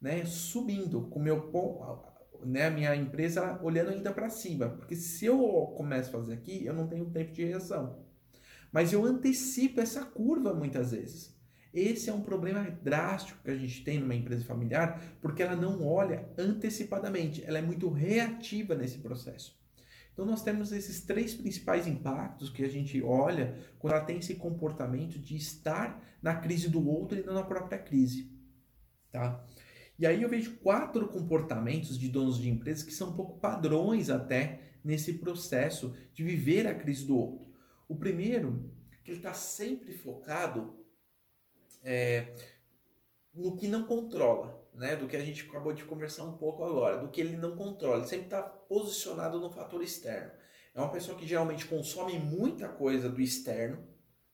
né? 0.00 0.24
Subindo 0.24 1.02
com 1.08 1.18
meu 1.18 1.50
né, 2.44 2.66
a 2.66 2.70
minha 2.70 2.94
empresa 2.94 3.58
olhando 3.62 3.90
ainda 3.90 4.12
para 4.12 4.30
cima. 4.30 4.68
Porque 4.68 4.94
se 4.96 5.24
eu 5.24 5.38
começo 5.76 6.08
a 6.10 6.20
fazer 6.20 6.34
aqui, 6.34 6.64
eu 6.64 6.74
não 6.74 6.86
tenho 6.86 7.10
tempo 7.10 7.32
de 7.32 7.44
reação. 7.44 8.04
Mas 8.72 8.92
eu 8.92 9.04
antecipo 9.04 9.80
essa 9.80 10.04
curva 10.04 10.52
muitas 10.52 10.92
vezes. 10.92 11.34
Esse 11.72 12.08
é 12.08 12.12
um 12.12 12.22
problema 12.22 12.70
drástico 12.82 13.42
que 13.42 13.50
a 13.50 13.56
gente 13.56 13.84
tem 13.84 13.98
numa 13.98 14.14
empresa 14.14 14.44
familiar, 14.44 15.18
porque 15.20 15.42
ela 15.42 15.54
não 15.54 15.86
olha 15.86 16.26
antecipadamente, 16.38 17.44
ela 17.44 17.58
é 17.58 17.62
muito 17.62 17.90
reativa 17.90 18.74
nesse 18.74 18.98
processo. 18.98 19.54
Então 20.16 20.24
nós 20.24 20.42
temos 20.42 20.72
esses 20.72 21.02
três 21.02 21.34
principais 21.34 21.86
impactos 21.86 22.48
que 22.48 22.64
a 22.64 22.68
gente 22.68 23.02
olha 23.02 23.58
quando 23.78 23.92
ela 23.92 24.04
tem 24.04 24.16
esse 24.16 24.36
comportamento 24.36 25.18
de 25.18 25.36
estar 25.36 26.02
na 26.22 26.34
crise 26.36 26.70
do 26.70 26.88
outro 26.88 27.18
e 27.18 27.22
não 27.22 27.34
na 27.34 27.42
própria 27.42 27.78
crise, 27.78 28.32
tá? 29.12 29.44
E 29.98 30.06
aí 30.06 30.22
eu 30.22 30.28
vejo 30.28 30.56
quatro 30.58 31.08
comportamentos 31.08 31.98
de 31.98 32.08
donos 32.08 32.38
de 32.38 32.48
empresas 32.48 32.82
que 32.82 32.92
são 32.92 33.10
um 33.10 33.16
pouco 33.16 33.38
padrões 33.40 34.10
até 34.10 34.60
nesse 34.84 35.14
processo 35.14 35.96
de 36.12 36.22
viver 36.22 36.66
a 36.66 36.74
crise 36.74 37.06
do 37.06 37.16
outro. 37.16 37.46
O 37.88 37.96
primeiro, 37.96 38.70
que 39.02 39.10
ele 39.10 39.18
está 39.18 39.32
sempre 39.32 39.92
focado 39.92 40.76
é, 41.82 42.34
no 43.32 43.56
que 43.56 43.68
não 43.68 43.84
controla, 43.84 44.60
né? 44.74 44.96
Do 44.96 45.06
que 45.06 45.16
a 45.16 45.24
gente 45.24 45.48
acabou 45.48 45.72
de 45.72 45.84
conversar 45.84 46.24
um 46.24 46.36
pouco 46.36 46.64
agora, 46.64 46.98
do 46.98 47.08
que 47.08 47.20
ele 47.20 47.36
não 47.36 47.56
controla. 47.56 47.98
Ele 47.98 48.06
sempre 48.06 48.26
está 48.26 48.42
posicionado 48.42 49.40
no 49.40 49.50
fator 49.50 49.82
externo. 49.82 50.32
É 50.74 50.80
uma 50.80 50.90
pessoa 50.90 51.16
que 51.16 51.26
geralmente 51.26 51.66
consome 51.66 52.18
muita 52.18 52.68
coisa 52.68 53.08
do 53.08 53.20
externo, 53.20 53.82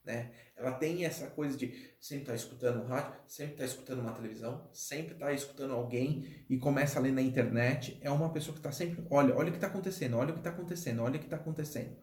né? 0.05 0.33
Ela 0.57 0.73
tem 0.73 1.05
essa 1.05 1.29
coisa 1.29 1.57
de 1.57 1.69
sempre 2.01 2.23
estar 2.23 2.33
tá 2.33 2.37
escutando 2.37 2.83
um 2.83 2.87
rádio, 2.87 3.15
sempre 3.27 3.53
estar 3.53 3.65
tá 3.65 3.71
escutando 3.71 4.01
uma 4.01 4.13
televisão, 4.13 4.69
sempre 4.73 5.15
estar 5.15 5.27
tá 5.27 5.33
escutando 5.33 5.75
alguém 5.75 6.45
e 6.49 6.59
começa 6.59 6.99
a 6.99 7.03
ler 7.03 7.13
na 7.13 7.23
internet. 7.23 7.99
É 8.01 8.11
uma 8.11 8.33
pessoa 8.33 8.53
que 8.53 8.61
está 8.61 8.73
sempre, 8.73 9.05
olha, 9.11 9.35
olha 9.35 9.49
o 9.49 9.51
que 9.51 9.59
está 9.59 9.69
acontecendo, 9.69 10.17
olha 10.17 10.31
o 10.31 10.35
que 10.35 10.41
está 10.41 10.51
acontecendo, 10.51 11.03
olha 11.03 11.17
o 11.17 11.19
que 11.19 11.27
está 11.27 11.37
acontecendo 11.37 11.97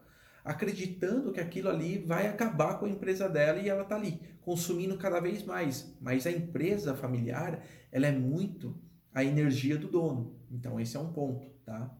acreditando 0.44 1.32
que 1.32 1.40
aquilo 1.40 1.68
ali 1.68 1.98
vai 1.98 2.26
acabar 2.26 2.78
com 2.78 2.86
a 2.86 2.88
empresa 2.88 3.28
dela 3.28 3.58
e 3.58 3.68
ela 3.68 3.82
está 3.82 3.96
ali 3.96 4.20
consumindo 4.40 4.96
cada 4.96 5.20
vez 5.20 5.44
mais. 5.44 5.94
Mas 6.00 6.26
a 6.26 6.30
empresa 6.30 6.94
familiar, 6.94 7.62
ela 7.92 8.06
é 8.06 8.12
muito 8.12 8.78
a 9.12 9.24
energia 9.24 9.76
do 9.76 9.88
dono. 9.88 10.38
Então 10.50 10.80
esse 10.80 10.96
é 10.96 11.00
um 11.00 11.12
ponto, 11.12 11.46
tá? 11.64 11.94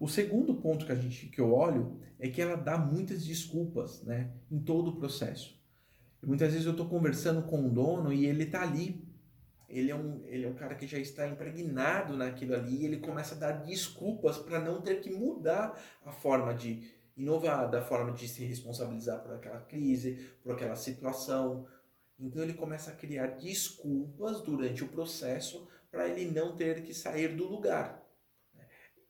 O 0.00 0.08
segundo 0.08 0.54
ponto 0.54 0.86
que 0.86 0.92
a 0.92 0.94
gente 0.94 1.26
que 1.26 1.40
eu 1.40 1.52
olho 1.52 2.00
é 2.18 2.28
que 2.28 2.40
ela 2.40 2.56
dá 2.56 2.78
muitas 2.78 3.24
desculpas, 3.24 4.02
né, 4.02 4.30
em 4.50 4.60
todo 4.60 4.90
o 4.90 4.96
processo. 4.96 5.58
Muitas 6.22 6.52
vezes 6.52 6.66
eu 6.66 6.72
estou 6.72 6.88
conversando 6.88 7.42
com 7.42 7.66
o 7.66 7.70
dono 7.70 8.12
e 8.12 8.26
ele 8.26 8.44
está 8.44 8.62
ali. 8.62 9.06
Ele 9.68 9.90
é, 9.90 9.94
um, 9.94 10.24
ele 10.26 10.46
é 10.46 10.48
um 10.48 10.54
cara 10.54 10.74
que 10.74 10.86
já 10.86 10.98
está 10.98 11.28
impregnado 11.28 12.16
naquilo 12.16 12.54
ali 12.54 12.78
e 12.78 12.84
ele 12.86 12.96
começa 12.98 13.34
a 13.34 13.38
dar 13.38 13.52
desculpas 13.64 14.38
para 14.38 14.58
não 14.58 14.80
ter 14.80 15.00
que 15.00 15.10
mudar 15.10 15.78
a 16.04 16.10
forma 16.10 16.54
de, 16.54 16.90
inovada, 17.16 17.78
a 17.78 17.82
forma 17.82 18.12
de 18.12 18.26
se 18.26 18.44
responsabilizar 18.44 19.20
por 19.22 19.34
aquela 19.34 19.60
crise, 19.60 20.30
por 20.42 20.52
aquela 20.52 20.74
situação. 20.74 21.66
Então 22.18 22.42
ele 22.42 22.54
começa 22.54 22.90
a 22.90 22.94
criar 22.94 23.26
desculpas 23.36 24.40
durante 24.40 24.82
o 24.82 24.88
processo 24.88 25.68
para 25.90 26.08
ele 26.08 26.30
não 26.30 26.56
ter 26.56 26.82
que 26.82 26.94
sair 26.94 27.36
do 27.36 27.46
lugar. 27.46 28.07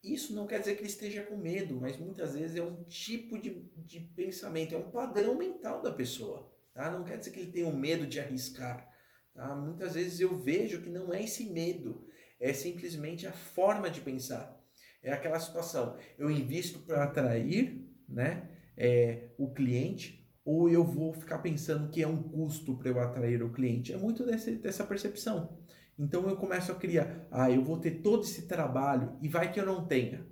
Isso 0.02 0.34
não 0.34 0.46
quer 0.46 0.60
dizer 0.60 0.74
que 0.74 0.82
ele 0.82 0.88
esteja 0.88 1.22
com 1.24 1.36
medo, 1.36 1.74
mas 1.80 1.96
muitas 1.96 2.34
vezes 2.34 2.56
é 2.56 2.62
um 2.62 2.84
tipo 2.84 3.38
de, 3.38 3.68
de 3.76 4.00
pensamento, 4.00 4.74
é 4.74 4.78
um 4.78 4.90
padrão 4.90 5.36
mental 5.36 5.82
da 5.82 5.92
pessoa. 5.92 6.52
Tá? 6.72 6.90
Não 6.90 7.04
quer 7.04 7.18
dizer 7.18 7.32
que 7.32 7.40
ele 7.40 7.50
tenha 7.52 7.66
um 7.66 7.76
medo 7.76 8.06
de 8.06 8.20
arriscar. 8.20 8.88
Tá? 9.34 9.54
Muitas 9.56 9.94
vezes 9.94 10.20
eu 10.20 10.38
vejo 10.38 10.80
que 10.82 10.88
não 10.88 11.12
é 11.12 11.22
esse 11.22 11.50
medo, 11.50 12.06
é 12.38 12.52
simplesmente 12.52 13.26
a 13.26 13.32
forma 13.32 13.90
de 13.90 14.00
pensar. 14.00 14.56
É 15.02 15.12
aquela 15.12 15.40
situação, 15.40 15.96
eu 16.16 16.30
invisto 16.30 16.80
para 16.80 17.04
atrair 17.04 17.84
né, 18.08 18.48
é, 18.76 19.30
o 19.36 19.52
cliente, 19.52 20.18
ou 20.44 20.68
eu 20.70 20.84
vou 20.84 21.12
ficar 21.12 21.38
pensando 21.38 21.90
que 21.90 22.02
é 22.02 22.06
um 22.06 22.22
custo 22.22 22.76
para 22.76 22.88
eu 22.88 23.00
atrair 23.00 23.42
o 23.42 23.52
cliente. 23.52 23.92
É 23.92 23.96
muito 23.96 24.24
desse, 24.24 24.52
dessa 24.56 24.84
percepção. 24.84 25.58
Então 25.98 26.28
eu 26.28 26.36
começo 26.36 26.70
a 26.70 26.76
criar, 26.76 27.26
ah, 27.30 27.50
eu 27.50 27.64
vou 27.64 27.78
ter 27.78 28.02
todo 28.02 28.22
esse 28.22 28.46
trabalho 28.46 29.16
e 29.20 29.28
vai 29.28 29.52
que 29.52 29.58
eu 29.58 29.66
não 29.66 29.84
tenha. 29.84 30.24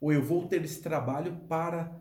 Ou 0.00 0.12
eu 0.12 0.22
vou 0.22 0.48
ter 0.48 0.64
esse 0.64 0.82
trabalho 0.82 1.36
para 1.48 1.96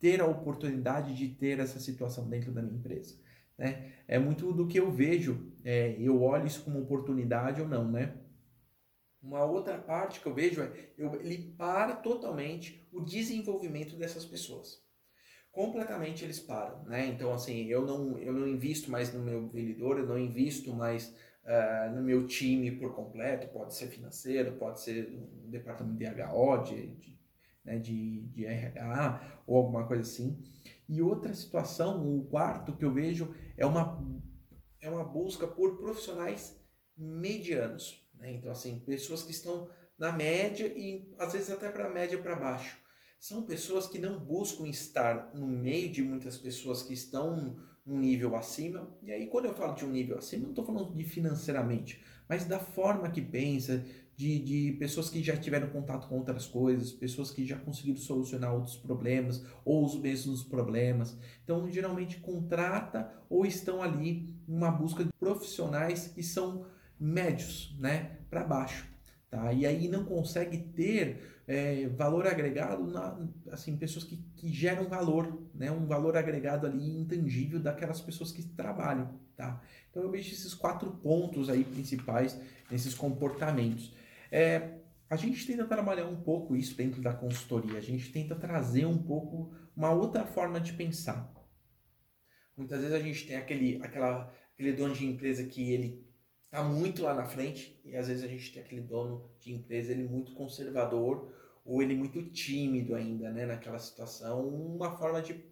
ter 0.00 0.20
a 0.20 0.26
oportunidade 0.26 1.14
de 1.14 1.28
ter 1.28 1.58
essa 1.58 1.78
situação 1.78 2.28
dentro 2.28 2.52
da 2.52 2.62
minha 2.62 2.76
empresa. 2.76 3.16
Né? 3.56 3.92
É 4.08 4.18
muito 4.18 4.52
do 4.52 4.66
que 4.66 4.78
eu 4.78 4.90
vejo, 4.90 5.52
é, 5.62 5.96
eu 5.98 6.22
olho 6.22 6.46
isso 6.46 6.64
como 6.64 6.80
oportunidade 6.80 7.60
ou 7.60 7.68
não, 7.68 7.90
né? 7.90 8.14
Uma 9.22 9.44
outra 9.44 9.78
parte 9.78 10.20
que 10.20 10.26
eu 10.26 10.34
vejo 10.34 10.60
é 10.60 10.90
eu, 10.98 11.14
ele 11.20 11.54
para 11.56 11.96
totalmente 11.96 12.86
o 12.92 13.00
desenvolvimento 13.00 13.96
dessas 13.96 14.24
pessoas. 14.24 14.83
Completamente 15.54 16.24
eles 16.24 16.40
param, 16.40 16.82
né? 16.82 17.06
Então 17.06 17.32
assim, 17.32 17.66
eu 17.66 17.86
não 17.86 18.18
eu 18.18 18.32
não 18.32 18.48
invisto 18.48 18.90
mais 18.90 19.14
no 19.14 19.22
meu 19.22 19.48
vendedor, 19.48 19.98
eu 19.98 20.06
não 20.06 20.18
invisto 20.18 20.74
mais 20.74 21.14
uh, 21.44 21.94
no 21.94 22.02
meu 22.02 22.26
time 22.26 22.72
por 22.72 22.92
completo, 22.92 23.46
pode 23.48 23.72
ser 23.72 23.86
financeiro, 23.86 24.56
pode 24.56 24.80
ser 24.80 25.08
um 25.14 25.48
departamento 25.48 25.96
de 25.96 26.06
HO, 26.06 26.62
de, 26.64 26.86
de, 26.96 27.18
né, 27.64 27.78
de, 27.78 28.22
de 28.22 28.44
RH 28.44 29.42
ou 29.46 29.58
alguma 29.58 29.86
coisa 29.86 30.02
assim. 30.02 30.36
E 30.88 31.00
outra 31.00 31.32
situação, 31.32 32.04
o 32.18 32.24
quarto 32.24 32.76
que 32.76 32.84
eu 32.84 32.92
vejo 32.92 33.32
é 33.56 33.64
uma, 33.64 34.04
é 34.80 34.90
uma 34.90 35.04
busca 35.04 35.46
por 35.46 35.76
profissionais 35.76 36.60
medianos. 36.96 38.04
Né? 38.16 38.32
Então, 38.32 38.50
assim, 38.50 38.80
pessoas 38.80 39.22
que 39.22 39.30
estão 39.30 39.68
na 39.96 40.12
média 40.12 40.66
e 40.66 41.14
às 41.18 41.32
vezes 41.32 41.50
até 41.50 41.70
para 41.70 41.86
a 41.86 41.90
média 41.90 42.18
para 42.18 42.34
baixo. 42.34 42.83
São 43.26 43.40
pessoas 43.40 43.86
que 43.86 43.98
não 43.98 44.18
buscam 44.18 44.66
estar 44.68 45.30
no 45.32 45.46
meio 45.46 45.90
de 45.90 46.02
muitas 46.02 46.36
pessoas 46.36 46.82
que 46.82 46.92
estão 46.92 47.56
num 47.86 47.98
nível 47.98 48.36
acima. 48.36 48.86
E 49.02 49.10
aí, 49.10 49.28
quando 49.28 49.46
eu 49.46 49.54
falo 49.54 49.74
de 49.74 49.82
um 49.82 49.90
nível 49.90 50.18
acima, 50.18 50.42
não 50.42 50.50
estou 50.50 50.62
falando 50.62 50.94
de 50.94 51.04
financeiramente, 51.04 52.04
mas 52.28 52.44
da 52.44 52.58
forma 52.58 53.08
que 53.08 53.22
pensa, 53.22 53.82
de, 54.14 54.38
de 54.40 54.72
pessoas 54.72 55.08
que 55.08 55.22
já 55.22 55.38
tiveram 55.38 55.70
contato 55.70 56.06
com 56.06 56.18
outras 56.18 56.46
coisas, 56.46 56.92
pessoas 56.92 57.30
que 57.30 57.46
já 57.46 57.56
conseguiram 57.56 57.96
solucionar 57.96 58.54
outros 58.54 58.76
problemas 58.76 59.42
ou 59.64 59.86
os 59.86 59.98
mesmos 59.98 60.42
problemas. 60.42 61.16
Então, 61.42 61.66
geralmente 61.72 62.18
contrata 62.18 63.10
ou 63.30 63.46
estão 63.46 63.82
ali 63.82 64.36
numa 64.46 64.70
busca 64.70 65.02
de 65.02 65.10
profissionais 65.18 66.08
que 66.08 66.22
são 66.22 66.66
médios, 67.00 67.74
né, 67.78 68.18
para 68.28 68.44
baixo, 68.44 68.93
tá? 69.34 69.52
E 69.52 69.66
aí 69.66 69.88
não 69.88 70.04
consegue 70.04 70.58
ter 70.58 71.42
é, 71.44 71.88
valor 71.88 72.24
agregado 72.24 72.86
na, 72.86 73.18
assim, 73.50 73.76
pessoas 73.76 74.04
que, 74.04 74.16
que 74.36 74.48
geram 74.48 74.88
valor, 74.88 75.50
né, 75.52 75.72
um 75.72 75.86
valor 75.86 76.16
agregado 76.16 76.68
ali 76.68 77.00
intangível 77.00 77.58
daquelas 77.58 78.00
pessoas 78.00 78.30
que 78.30 78.44
trabalham, 78.44 79.18
tá? 79.36 79.60
Então 79.90 80.04
eu 80.04 80.10
vejo 80.10 80.32
esses 80.32 80.54
quatro 80.54 80.88
pontos 80.88 81.50
aí 81.50 81.64
principais 81.64 82.40
nesses 82.70 82.94
comportamentos. 82.94 83.92
É, 84.30 84.78
a 85.10 85.16
gente 85.16 85.44
tenta 85.44 85.64
trabalhar 85.64 86.06
um 86.06 86.22
pouco 86.22 86.54
isso 86.54 86.76
dentro 86.76 87.02
da 87.02 87.12
consultoria, 87.12 87.76
a 87.76 87.82
gente 87.82 88.12
tenta 88.12 88.36
trazer 88.36 88.86
um 88.86 88.98
pouco 88.98 89.52
uma 89.76 89.90
outra 89.90 90.24
forma 90.24 90.60
de 90.60 90.74
pensar. 90.74 91.34
Muitas 92.56 92.80
vezes 92.82 92.94
a 92.94 93.00
gente 93.00 93.26
tem 93.26 93.36
aquele, 93.36 93.82
aquela, 93.82 94.32
aquele 94.54 94.74
dono 94.74 94.94
de 94.94 95.04
empresa 95.04 95.42
que 95.42 95.72
ele 95.72 96.03
está 96.54 96.62
muito 96.62 97.02
lá 97.02 97.12
na 97.12 97.24
frente 97.24 97.80
e 97.84 97.96
às 97.96 98.06
vezes 98.06 98.22
a 98.22 98.28
gente 98.28 98.52
tem 98.52 98.62
aquele 98.62 98.80
dono 98.80 99.28
de 99.40 99.52
empresa 99.52 99.90
ele 99.90 100.04
muito 100.04 100.34
conservador 100.34 101.34
ou 101.64 101.82
ele 101.82 101.96
muito 101.96 102.22
tímido 102.30 102.94
ainda, 102.94 103.28
né, 103.32 103.44
naquela 103.44 103.78
situação, 103.80 104.46
uma 104.46 104.96
forma 104.96 105.20
de 105.20 105.44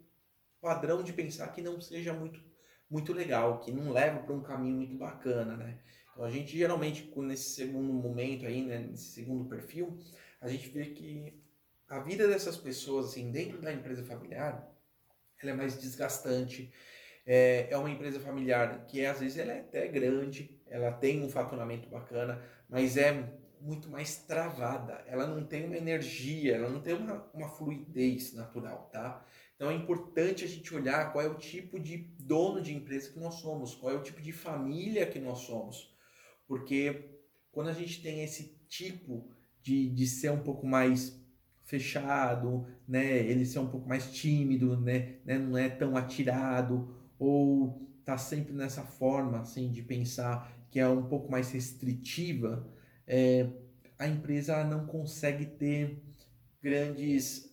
padrão 0.60 1.02
de 1.02 1.12
pensar 1.12 1.48
que 1.48 1.60
não 1.60 1.80
seja 1.80 2.12
muito 2.12 2.40
muito 2.88 3.12
legal, 3.12 3.58
que 3.58 3.72
não 3.72 3.90
leva 3.90 4.20
para 4.20 4.34
um 4.34 4.42
caminho 4.42 4.76
muito 4.76 4.94
bacana, 4.96 5.56
né? 5.56 5.78
Então 6.12 6.24
a 6.24 6.30
gente 6.30 6.56
geralmente, 6.56 7.10
nesse 7.16 7.54
segundo 7.54 7.90
momento 7.90 8.44
aí, 8.44 8.62
né, 8.62 8.78
nesse 8.78 9.12
segundo 9.12 9.48
perfil, 9.48 9.98
a 10.42 10.48
gente 10.48 10.68
vê 10.68 10.84
que 10.84 11.42
a 11.88 12.00
vida 12.00 12.28
dessas 12.28 12.58
pessoas, 12.58 13.06
assim, 13.06 13.32
dentro 13.32 13.62
da 13.62 13.72
empresa 13.72 14.04
familiar, 14.04 14.70
ela 15.42 15.52
é 15.52 15.54
mais 15.54 15.80
desgastante. 15.80 16.70
É, 17.24 17.68
é 17.70 17.76
uma 17.78 17.90
empresa 17.90 18.20
familiar 18.20 18.84
que 18.86 19.06
às 19.06 19.20
vezes 19.20 19.38
ela 19.38 19.52
é 19.52 19.60
até 19.60 19.88
grande, 19.88 20.61
ela 20.72 20.90
tem 20.90 21.22
um 21.22 21.28
faturamento 21.28 21.88
bacana, 21.88 22.42
mas 22.68 22.96
é 22.96 23.30
muito 23.60 23.90
mais 23.90 24.16
travada. 24.16 25.04
Ela 25.06 25.26
não 25.26 25.44
tem 25.44 25.66
uma 25.66 25.76
energia, 25.76 26.56
ela 26.56 26.70
não 26.70 26.80
tem 26.80 26.94
uma, 26.94 27.30
uma 27.32 27.48
fluidez 27.48 28.32
natural, 28.32 28.88
tá? 28.90 29.24
Então 29.54 29.70
é 29.70 29.74
importante 29.74 30.44
a 30.44 30.48
gente 30.48 30.74
olhar 30.74 31.12
qual 31.12 31.24
é 31.24 31.28
o 31.28 31.34
tipo 31.34 31.78
de 31.78 31.98
dono 32.18 32.60
de 32.60 32.74
empresa 32.74 33.12
que 33.12 33.20
nós 33.20 33.34
somos, 33.34 33.74
qual 33.74 33.92
é 33.92 33.96
o 33.96 34.02
tipo 34.02 34.20
de 34.20 34.32
família 34.32 35.06
que 35.06 35.20
nós 35.20 35.40
somos. 35.40 35.94
Porque 36.48 37.20
quando 37.52 37.68
a 37.68 37.74
gente 37.74 38.02
tem 38.02 38.24
esse 38.24 38.58
tipo 38.66 39.30
de, 39.60 39.90
de 39.90 40.06
ser 40.06 40.30
um 40.30 40.42
pouco 40.42 40.66
mais 40.66 41.22
fechado, 41.62 42.66
né, 42.88 43.18
ele 43.18 43.44
ser 43.44 43.60
um 43.60 43.68
pouco 43.68 43.88
mais 43.88 44.10
tímido, 44.10 44.80
né, 44.80 45.18
né 45.24 45.38
não 45.38 45.56
é 45.56 45.68
tão 45.68 45.96
atirado, 45.96 46.96
ou 47.18 47.88
tá 48.04 48.18
sempre 48.18 48.52
nessa 48.52 48.82
forma 48.82 49.40
assim 49.40 49.70
de 49.70 49.82
pensar 49.82 50.61
que 50.72 50.80
é 50.80 50.88
um 50.88 51.04
pouco 51.04 51.30
mais 51.30 51.52
restritiva, 51.52 52.68
é, 53.06 53.48
a 53.96 54.08
empresa 54.08 54.64
não 54.64 54.86
consegue 54.86 55.46
ter 55.46 56.02
grandes 56.60 57.52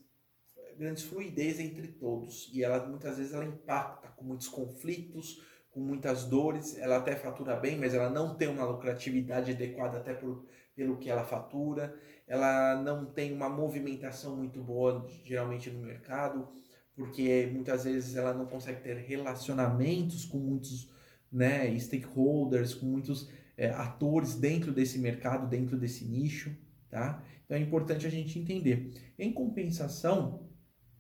grandes 0.76 1.04
fluidez 1.04 1.60
entre 1.60 1.90
todos. 1.90 2.50
E 2.54 2.64
ela 2.64 2.88
muitas 2.88 3.18
vezes 3.18 3.34
ela 3.34 3.46
impacta 3.46 4.08
com 4.08 4.24
muitos 4.24 4.48
conflitos 4.48 5.44
com 5.72 5.80
muitas 5.80 6.26
dores, 6.26 6.78
ela 6.78 6.98
até 6.98 7.16
fatura 7.16 7.56
bem, 7.56 7.78
mas 7.78 7.94
ela 7.94 8.10
não 8.10 8.36
tem 8.36 8.48
uma 8.48 8.66
lucratividade 8.66 9.52
adequada 9.52 9.98
até 9.98 10.14
por, 10.14 10.46
pelo 10.76 10.98
que 10.98 11.10
ela 11.10 11.24
fatura, 11.24 11.96
ela 12.28 12.82
não 12.82 13.06
tem 13.06 13.32
uma 13.32 13.50
movimentação 13.50 14.36
muito 14.36 14.62
boa, 14.62 15.06
geralmente 15.24 15.70
no 15.70 15.86
mercado, 15.86 16.48
porque 16.96 17.50
muitas 17.54 17.84
vezes 17.84 18.16
ela 18.16 18.34
não 18.34 18.46
consegue 18.46 18.82
ter 18.82 18.98
relacionamentos 18.98 20.26
com 20.26 20.38
muitos 20.38 20.92
né, 21.32 21.78
stakeholders, 21.78 22.74
com 22.74 22.86
muitos 22.86 23.30
é, 23.56 23.70
atores 23.70 24.36
dentro 24.36 24.72
desse 24.72 24.98
mercado, 24.98 25.48
dentro 25.48 25.78
desse 25.78 26.06
nicho, 26.06 26.56
tá? 26.90 27.24
Então 27.46 27.58
é 27.58 27.60
importante 27.60 28.06
a 28.06 28.10
gente 28.10 28.40
entender. 28.40 28.94
Em 29.18 29.34
compensação, 29.34 30.48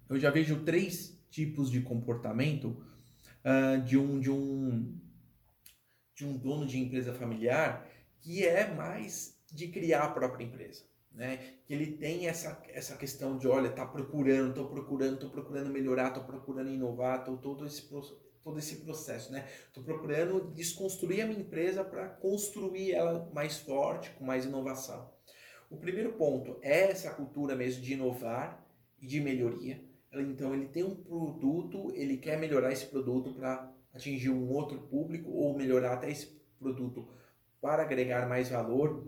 eu 0.09 0.19
já 0.19 0.29
vejo 0.29 0.63
três 0.63 1.17
tipos 1.29 1.69
de 1.69 1.81
comportamento 1.81 2.83
uh, 3.45 3.81
de, 3.83 3.97
um, 3.97 4.19
de, 4.19 4.31
um, 4.31 4.99
de 6.15 6.25
um 6.25 6.37
dono 6.37 6.65
de 6.65 6.79
empresa 6.79 7.13
familiar 7.13 7.87
que 8.19 8.45
é 8.45 8.73
mais 8.73 9.37
de 9.51 9.67
criar 9.67 10.03
a 10.03 10.09
própria 10.09 10.43
empresa. 10.43 10.83
Né? 11.11 11.37
Que 11.65 11.73
ele 11.73 11.97
tem 11.97 12.27
essa, 12.27 12.61
essa 12.69 12.95
questão 12.95 13.37
de, 13.37 13.47
olha, 13.47 13.69
tá 13.69 13.85
procurando, 13.85 14.53
tô 14.53 14.65
procurando, 14.67 15.17
tô 15.17 15.29
procurando 15.29 15.69
melhorar, 15.69 16.11
tô 16.11 16.23
procurando 16.23 16.69
inovar, 16.69 17.23
tô 17.23 17.37
todo 17.37 17.65
esse, 17.65 17.87
todo 18.43 18.59
esse 18.59 18.77
processo, 18.77 19.31
né? 19.31 19.47
Tô 19.73 19.81
procurando 19.81 20.51
desconstruir 20.51 21.21
a 21.21 21.27
minha 21.27 21.39
empresa 21.39 21.83
para 21.83 22.07
construir 22.07 22.93
ela 22.93 23.29
mais 23.33 23.57
forte, 23.57 24.09
com 24.11 24.25
mais 24.25 24.45
inovação. 24.45 25.11
O 25.69 25.77
primeiro 25.77 26.13
ponto 26.13 26.57
é 26.61 26.89
essa 26.89 27.11
cultura 27.11 27.55
mesmo 27.55 27.81
de 27.81 27.93
inovar 27.93 28.65
e 28.99 29.05
de 29.05 29.19
melhoria. 29.19 29.83
Então 30.11 30.53
ele 30.53 30.67
tem 30.67 30.83
um 30.83 30.95
produto, 30.95 31.91
ele 31.93 32.17
quer 32.17 32.39
melhorar 32.39 32.71
esse 32.71 32.87
produto 32.87 33.33
para 33.33 33.71
atingir 33.93 34.29
um 34.29 34.49
outro 34.49 34.79
público 34.87 35.29
ou 35.31 35.55
melhorar 35.55 35.93
até 35.93 36.09
esse 36.09 36.27
produto 36.57 37.07
para 37.61 37.83
agregar 37.83 38.27
mais 38.27 38.49
valor 38.49 39.07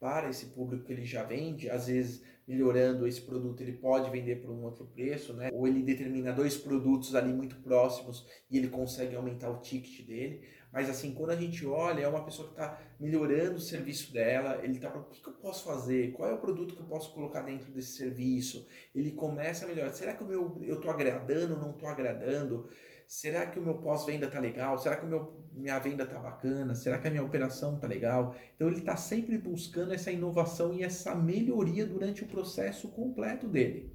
para 0.00 0.28
esse 0.28 0.46
público 0.46 0.84
que 0.84 0.92
ele 0.92 1.04
já 1.04 1.22
vende. 1.22 1.70
Às 1.70 1.86
vezes, 1.86 2.24
melhorando 2.46 3.06
esse 3.06 3.20
produto, 3.20 3.60
ele 3.62 3.72
pode 3.72 4.10
vender 4.10 4.36
por 4.36 4.50
um 4.50 4.62
outro 4.62 4.86
preço, 4.86 5.32
né? 5.32 5.50
Ou 5.52 5.66
ele 5.66 5.82
determina 5.82 6.32
dois 6.32 6.56
produtos 6.56 7.14
ali 7.14 7.32
muito 7.32 7.56
próximos 7.56 8.26
e 8.50 8.56
ele 8.56 8.68
consegue 8.68 9.16
aumentar 9.16 9.50
o 9.50 9.60
ticket 9.60 10.06
dele. 10.06 10.42
Mas 10.72 10.90
assim, 10.90 11.12
quando 11.12 11.30
a 11.30 11.36
gente 11.36 11.66
olha, 11.66 12.02
é 12.02 12.08
uma 12.08 12.24
pessoa 12.24 12.48
que 12.48 12.54
está 12.54 12.78
melhorando 13.00 13.56
o 13.56 13.60
serviço 13.60 14.12
dela, 14.12 14.60
ele 14.62 14.74
está 14.74 14.94
o 14.94 15.04
que, 15.04 15.20
que 15.20 15.28
eu 15.28 15.32
posso 15.32 15.64
fazer? 15.64 16.12
Qual 16.12 16.28
é 16.28 16.34
o 16.34 16.38
produto 16.38 16.74
que 16.74 16.80
eu 16.80 16.86
posso 16.86 17.12
colocar 17.14 17.40
dentro 17.40 17.72
desse 17.72 17.96
serviço? 17.96 18.66
Ele 18.94 19.10
começa 19.12 19.64
a 19.64 19.68
melhorar. 19.68 19.90
Será 19.92 20.14
que 20.14 20.22
o 20.22 20.26
meu, 20.26 20.58
eu 20.62 20.76
estou 20.76 20.90
agradando 20.90 21.54
ou 21.54 21.60
não 21.60 21.70
estou 21.70 21.88
agradando? 21.88 22.68
Será 23.06 23.46
que 23.46 23.58
o 23.58 23.62
meu 23.62 23.74
pós-venda 23.74 24.28
tá 24.28 24.40
legal? 24.40 24.78
Será 24.78 24.96
que 24.96 25.06
o 25.06 25.08
meu, 25.08 25.46
minha 25.52 25.78
venda 25.78 26.04
tá 26.04 26.18
bacana? 26.18 26.74
Será 26.74 26.98
que 26.98 27.06
a 27.06 27.10
minha 27.10 27.22
operação 27.22 27.78
tá 27.78 27.86
legal? 27.86 28.34
Então 28.54 28.66
ele 28.66 28.78
está 28.78 28.96
sempre 28.96 29.38
buscando 29.38 29.94
essa 29.94 30.10
inovação 30.10 30.74
e 30.74 30.82
essa 30.82 31.14
melhoria 31.14 31.86
durante 31.86 32.24
o 32.24 32.26
processo 32.26 32.88
completo 32.88 33.46
dele. 33.46 33.94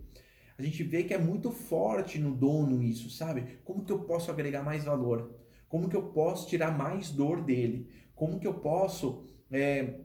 A 0.58 0.62
gente 0.62 0.82
vê 0.84 1.04
que 1.04 1.13
é 1.13 1.17
muito 1.17 1.52
forte 1.52 2.19
no 2.19 2.34
dono 2.34 2.82
isso, 2.82 3.10
sabe? 3.10 3.60
Como 3.65 3.84
que 3.84 3.91
eu 3.91 4.00
posso 4.00 4.32
agregar 4.32 4.63
mais 4.63 4.86
valor? 4.86 5.36
Como 5.67 5.89
que 5.89 5.95
eu 5.95 6.04
posso 6.04 6.47
tirar 6.47 6.78
mais 6.78 7.10
dor 7.10 7.41
dele? 7.41 7.89
Como 8.15 8.39
que 8.39 8.47
eu 8.47 8.54
posso 8.54 9.26
é, 9.52 9.95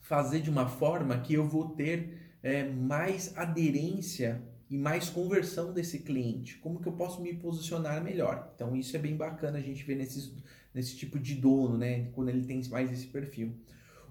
fazer 0.00 0.40
de 0.40 0.48
uma 0.48 0.66
forma 0.66 1.18
que 1.20 1.34
eu 1.34 1.46
vou 1.46 1.70
ter 1.70 2.38
é, 2.42 2.64
mais 2.64 3.36
aderência 3.36 4.42
e 4.70 4.78
mais 4.78 5.08
conversão 5.08 5.72
desse 5.72 6.00
cliente? 6.00 6.58
Como 6.58 6.80
que 6.80 6.88
eu 6.88 6.92
posso 6.92 7.20
me 7.22 7.34
posicionar 7.34 8.02
melhor? 8.02 8.52
Então 8.54 8.74
isso 8.74 8.96
é 8.96 8.98
bem 8.98 9.16
bacana 9.16 9.58
a 9.58 9.62
gente 9.62 9.84
ver 9.84 9.96
nesses, 9.96 10.32
nesse 10.72 10.96
tipo 10.96 11.18
de 11.18 11.34
dono, 11.34 11.76
né? 11.76 12.10
Quando 12.12 12.28
ele 12.28 12.44
tem 12.44 12.62
mais 12.68 12.90
esse 12.90 13.06
perfil. 13.06 13.54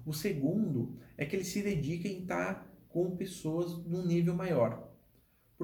O 0.06 0.12
segundo 0.12 0.96
é 1.16 1.24
que 1.24 1.34
ele 1.34 1.44
se 1.44 1.62
dedica 1.62 2.08
em 2.08 2.20
estar 2.20 2.70
com 2.88 3.16
pessoas 3.16 3.84
num 3.86 4.04
nível 4.06 4.34
maior. 4.34 4.93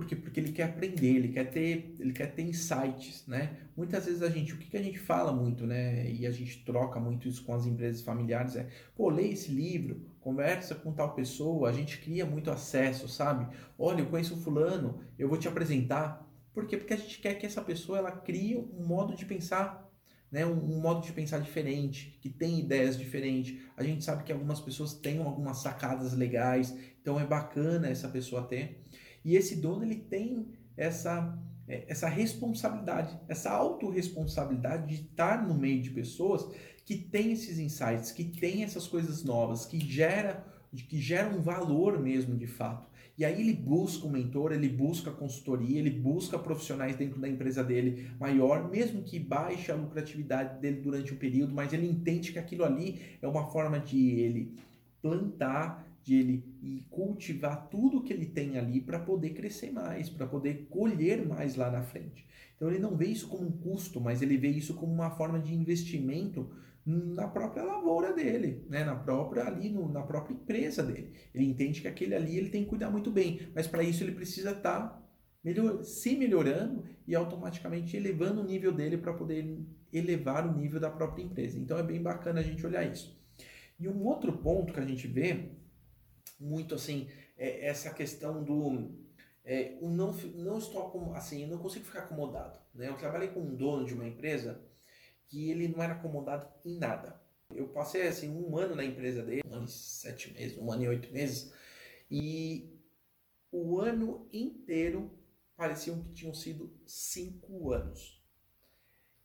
Por 0.00 0.06
quê? 0.06 0.16
Porque 0.16 0.40
ele 0.40 0.52
quer 0.52 0.62
aprender, 0.62 1.14
ele 1.14 1.28
quer 1.28 1.50
ter, 1.50 1.94
ele 1.98 2.14
quer 2.14 2.34
ter 2.34 2.40
insights, 2.40 3.26
né? 3.26 3.58
Muitas 3.76 4.06
vezes 4.06 4.22
a 4.22 4.30
gente, 4.30 4.54
o 4.54 4.56
que, 4.56 4.70
que 4.70 4.76
a 4.78 4.82
gente 4.82 4.98
fala 4.98 5.30
muito, 5.30 5.66
né? 5.66 6.10
E 6.10 6.26
a 6.26 6.30
gente 6.30 6.64
troca 6.64 6.98
muito 6.98 7.28
isso 7.28 7.44
com 7.44 7.52
as 7.52 7.66
empresas 7.66 8.00
familiares 8.00 8.56
é, 8.56 8.66
pô, 8.96 9.10
lê 9.10 9.28
esse 9.28 9.52
livro, 9.52 10.00
conversa 10.18 10.74
com 10.74 10.90
tal 10.90 11.14
pessoa, 11.14 11.68
a 11.68 11.72
gente 11.72 11.98
cria 11.98 12.24
muito 12.24 12.50
acesso, 12.50 13.06
sabe? 13.08 13.54
Olha, 13.78 14.00
eu 14.00 14.06
conheço 14.06 14.36
o 14.36 14.40
fulano, 14.40 15.02
eu 15.18 15.28
vou 15.28 15.36
te 15.36 15.46
apresentar. 15.46 16.26
Por 16.54 16.66
quê? 16.66 16.78
Porque 16.78 16.94
a 16.94 16.96
gente 16.96 17.18
quer 17.20 17.34
que 17.34 17.44
essa 17.44 17.60
pessoa 17.60 17.98
ela 17.98 18.10
crie 18.10 18.56
um 18.56 18.86
modo 18.86 19.14
de 19.14 19.26
pensar, 19.26 19.86
né? 20.32 20.46
Um, 20.46 20.76
um 20.76 20.80
modo 20.80 21.04
de 21.04 21.12
pensar 21.12 21.40
diferente, 21.40 22.18
que 22.22 22.30
tem 22.30 22.58
ideias 22.58 22.96
diferentes. 22.96 23.60
A 23.76 23.82
gente 23.82 24.02
sabe 24.02 24.24
que 24.24 24.32
algumas 24.32 24.62
pessoas 24.62 24.94
têm 24.94 25.18
algumas 25.18 25.58
sacadas 25.58 26.14
legais, 26.14 26.74
então 27.02 27.20
é 27.20 27.26
bacana 27.26 27.86
essa 27.86 28.08
pessoa 28.08 28.44
ter. 28.44 28.82
E 29.24 29.36
esse 29.36 29.56
dono 29.56 29.84
ele 29.84 29.96
tem 29.96 30.48
essa 30.76 31.38
é, 31.70 31.84
essa 31.86 32.08
responsabilidade, 32.08 33.16
essa 33.28 33.50
autorresponsabilidade 33.50 34.88
de 34.88 35.02
estar 35.02 35.46
no 35.46 35.54
meio 35.54 35.80
de 35.80 35.90
pessoas 35.90 36.44
que 36.84 36.96
têm 36.96 37.30
esses 37.30 37.60
insights, 37.60 38.10
que 38.10 38.24
têm 38.24 38.64
essas 38.64 38.88
coisas 38.88 39.22
novas, 39.22 39.64
que 39.64 39.78
gera 39.78 40.44
que 40.88 41.00
geram 41.00 41.40
valor 41.42 42.00
mesmo 42.00 42.36
de 42.36 42.46
fato. 42.46 42.88
E 43.18 43.24
aí 43.24 43.40
ele 43.40 43.52
busca 43.52 44.06
um 44.06 44.10
mentor, 44.10 44.52
ele 44.52 44.68
busca 44.68 45.10
consultoria, 45.10 45.78
ele 45.78 45.90
busca 45.90 46.38
profissionais 46.38 46.96
dentro 46.96 47.20
da 47.20 47.28
empresa 47.28 47.62
dele 47.62 48.10
maior, 48.18 48.70
mesmo 48.70 49.02
que 49.02 49.18
baixe 49.18 49.70
a 49.70 49.74
lucratividade 49.74 50.60
dele 50.60 50.80
durante 50.80 51.12
o 51.12 51.16
período, 51.16 51.52
mas 51.52 51.72
ele 51.72 51.86
entende 51.86 52.32
que 52.32 52.38
aquilo 52.38 52.64
ali 52.64 53.00
é 53.20 53.28
uma 53.28 53.50
forma 53.50 53.78
de 53.78 54.10
ele 54.20 54.56
plantar, 55.02 55.86
de 56.10 56.16
ele 56.16 56.86
cultivar 56.90 57.68
tudo 57.68 58.02
que 58.02 58.12
ele 58.12 58.26
tem 58.26 58.58
ali 58.58 58.80
para 58.80 58.98
poder 58.98 59.30
crescer 59.30 59.70
mais, 59.70 60.10
para 60.10 60.26
poder 60.26 60.66
colher 60.68 61.24
mais 61.24 61.54
lá 61.54 61.70
na 61.70 61.82
frente. 61.82 62.26
Então 62.56 62.68
ele 62.68 62.80
não 62.80 62.96
vê 62.96 63.06
isso 63.06 63.28
como 63.28 63.46
um 63.46 63.52
custo, 63.52 64.00
mas 64.00 64.20
ele 64.20 64.36
vê 64.36 64.48
isso 64.48 64.74
como 64.74 64.92
uma 64.92 65.12
forma 65.12 65.38
de 65.38 65.54
investimento 65.54 66.50
na 66.84 67.28
própria 67.28 67.62
lavoura 67.62 68.12
dele, 68.12 68.66
né? 68.68 68.82
na 68.82 68.96
própria 68.96 69.46
ali 69.46 69.68
no, 69.68 69.88
na 69.88 70.02
própria 70.02 70.34
empresa 70.34 70.82
dele. 70.82 71.12
Ele 71.32 71.44
entende 71.44 71.80
que 71.80 71.86
aquele 71.86 72.16
ali 72.16 72.36
ele 72.36 72.50
tem 72.50 72.64
que 72.64 72.70
cuidar 72.70 72.90
muito 72.90 73.12
bem, 73.12 73.48
mas 73.54 73.68
para 73.68 73.84
isso 73.84 74.02
ele 74.02 74.10
precisa 74.10 74.50
estar 74.50 74.80
tá 74.80 75.08
melhor, 75.44 75.84
se 75.84 76.16
melhorando 76.16 76.82
e 77.06 77.14
automaticamente 77.14 77.96
elevando 77.96 78.40
o 78.40 78.44
nível 78.44 78.72
dele 78.72 78.98
para 78.98 79.12
poder 79.12 79.64
elevar 79.92 80.44
o 80.44 80.58
nível 80.58 80.80
da 80.80 80.90
própria 80.90 81.22
empresa. 81.22 81.56
Então 81.56 81.78
é 81.78 81.84
bem 81.84 82.02
bacana 82.02 82.40
a 82.40 82.42
gente 82.42 82.66
olhar 82.66 82.84
isso. 82.84 83.16
E 83.78 83.86
um 83.86 84.04
outro 84.04 84.32
ponto 84.32 84.72
que 84.72 84.80
a 84.80 84.84
gente 84.84 85.06
vê 85.06 85.59
muito 86.40 86.74
assim 86.74 87.08
é 87.36 87.66
essa 87.66 87.92
questão 87.92 88.42
do 88.42 88.98
é, 89.44 89.78
não 89.80 90.12
não 90.12 90.58
estou 90.58 91.12
assim, 91.14 91.42
eu 91.42 91.48
não 91.48 91.58
consigo 91.58 91.84
ficar 91.84 92.00
acomodado, 92.00 92.58
né? 92.74 92.88
Eu 92.88 92.96
trabalhei 92.96 93.28
com 93.28 93.40
um 93.40 93.56
dono 93.56 93.86
de 93.86 93.94
uma 93.94 94.06
empresa 94.06 94.62
que 95.26 95.50
ele 95.50 95.68
não 95.68 95.82
era 95.82 95.94
acomodado 95.94 96.48
em 96.64 96.78
nada. 96.78 97.20
Eu 97.52 97.68
passei 97.68 98.06
assim 98.06 98.30
um 98.30 98.56
ano 98.56 98.74
na 98.74 98.84
empresa 98.84 99.22
dele, 99.22 99.42
um 99.46 99.54
ano 99.54 99.66
e 99.66 99.70
sete 99.70 100.32
meses, 100.32 100.58
um 100.58 100.70
ano 100.70 100.84
e 100.84 100.88
oito 100.88 101.12
meses, 101.12 101.52
e 102.10 102.78
o 103.50 103.80
ano 103.80 104.28
inteiro 104.32 105.10
pareciam 105.56 106.02
que 106.02 106.12
tinham 106.12 106.34
sido 106.34 106.72
cinco 106.86 107.72
anos. 107.72 108.22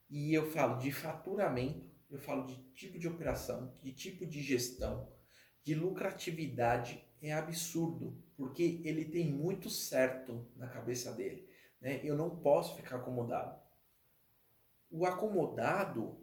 E 0.10 0.34
eu 0.34 0.50
falo 0.52 0.80
de 0.80 0.92
faturamento, 0.92 1.90
eu 2.10 2.20
falo 2.20 2.46
de 2.46 2.56
tipo 2.74 2.98
de 2.98 3.08
operação, 3.08 3.76
de 3.82 3.92
tipo 3.92 4.26
de 4.26 4.42
gestão, 4.42 5.12
de 5.64 5.76
lucratividade 5.76 7.05
é 7.30 7.34
absurdo, 7.34 8.16
porque 8.38 8.82
ele 8.84 9.06
tem 9.06 9.32
muito 9.32 9.70
certo 9.70 10.46
na 10.56 10.68
cabeça 10.68 11.12
dele. 11.12 11.50
Né? 11.82 12.00
Eu 12.04 12.16
não 12.16 12.30
posso 12.30 12.76
ficar 12.76 12.98
acomodado. 12.98 13.60
O 14.92 15.06
acomodado 15.06 16.18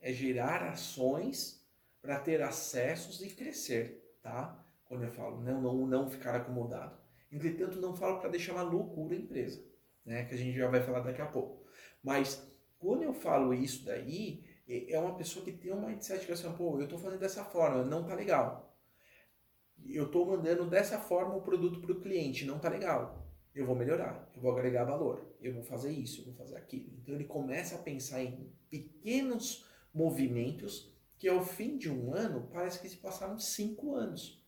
é 0.00 0.12
gerar 0.12 0.62
ações 0.62 1.64
para 2.00 2.20
ter 2.20 2.42
acessos 2.42 3.20
e 3.22 3.30
crescer, 3.30 4.16
tá? 4.22 4.62
Quando 4.84 5.04
eu 5.04 5.10
falo 5.10 5.40
não, 5.42 5.60
não, 5.60 5.86
não 5.86 6.10
ficar 6.10 6.34
acomodado. 6.34 6.96
Entretanto, 7.32 7.80
não 7.80 7.96
falo 7.96 8.20
para 8.20 8.30
deixar 8.30 8.52
uma 8.52 8.62
loucura 8.62 9.14
a 9.14 9.18
empresa, 9.18 9.64
né? 10.04 10.24
Que 10.26 10.34
a 10.34 10.38
gente 10.38 10.56
já 10.56 10.68
vai 10.68 10.82
falar 10.82 11.00
daqui 11.00 11.22
a 11.22 11.26
pouco. 11.26 11.66
Mas 12.02 12.46
quando 12.78 13.02
eu 13.02 13.14
falo 13.14 13.54
isso 13.54 13.84
daí, 13.84 14.44
é, 14.68 14.92
é 14.92 14.98
uma 14.98 15.16
pessoa 15.16 15.44
que 15.44 15.52
tem 15.52 15.72
uma 15.72 15.88
mindset 15.88 16.24
que 16.24 16.30
é 16.30 16.34
assim, 16.34 16.52
pô, 16.52 16.78
eu 16.78 16.84
estou 16.84 16.98
fazendo 16.98 17.20
dessa 17.20 17.44
forma, 17.44 17.82
não 17.82 18.04
tá 18.04 18.14
legal 18.14 18.73
eu 19.86 20.06
estou 20.06 20.26
mandando 20.26 20.68
dessa 20.68 20.98
forma 20.98 21.36
o 21.36 21.42
produto 21.42 21.80
para 21.80 21.92
o 21.92 22.00
cliente, 22.00 22.44
não 22.44 22.56
está 22.56 22.68
legal. 22.68 23.22
Eu 23.54 23.66
vou 23.66 23.76
melhorar, 23.76 24.30
eu 24.34 24.40
vou 24.40 24.50
agregar 24.50 24.84
valor, 24.84 25.36
eu 25.40 25.54
vou 25.54 25.62
fazer 25.62 25.92
isso, 25.92 26.20
eu 26.20 26.24
vou 26.26 26.34
fazer 26.34 26.56
aquilo. 26.56 26.92
Então 26.98 27.14
ele 27.14 27.24
começa 27.24 27.76
a 27.76 27.82
pensar 27.82 28.22
em 28.22 28.52
pequenos 28.68 29.64
movimentos 29.92 30.92
que 31.16 31.28
ao 31.28 31.44
fim 31.44 31.78
de 31.78 31.90
um 31.90 32.12
ano 32.12 32.48
parece 32.52 32.80
que 32.80 32.88
se 32.88 32.96
passaram 32.96 33.38
cinco 33.38 33.94
anos. 33.94 34.42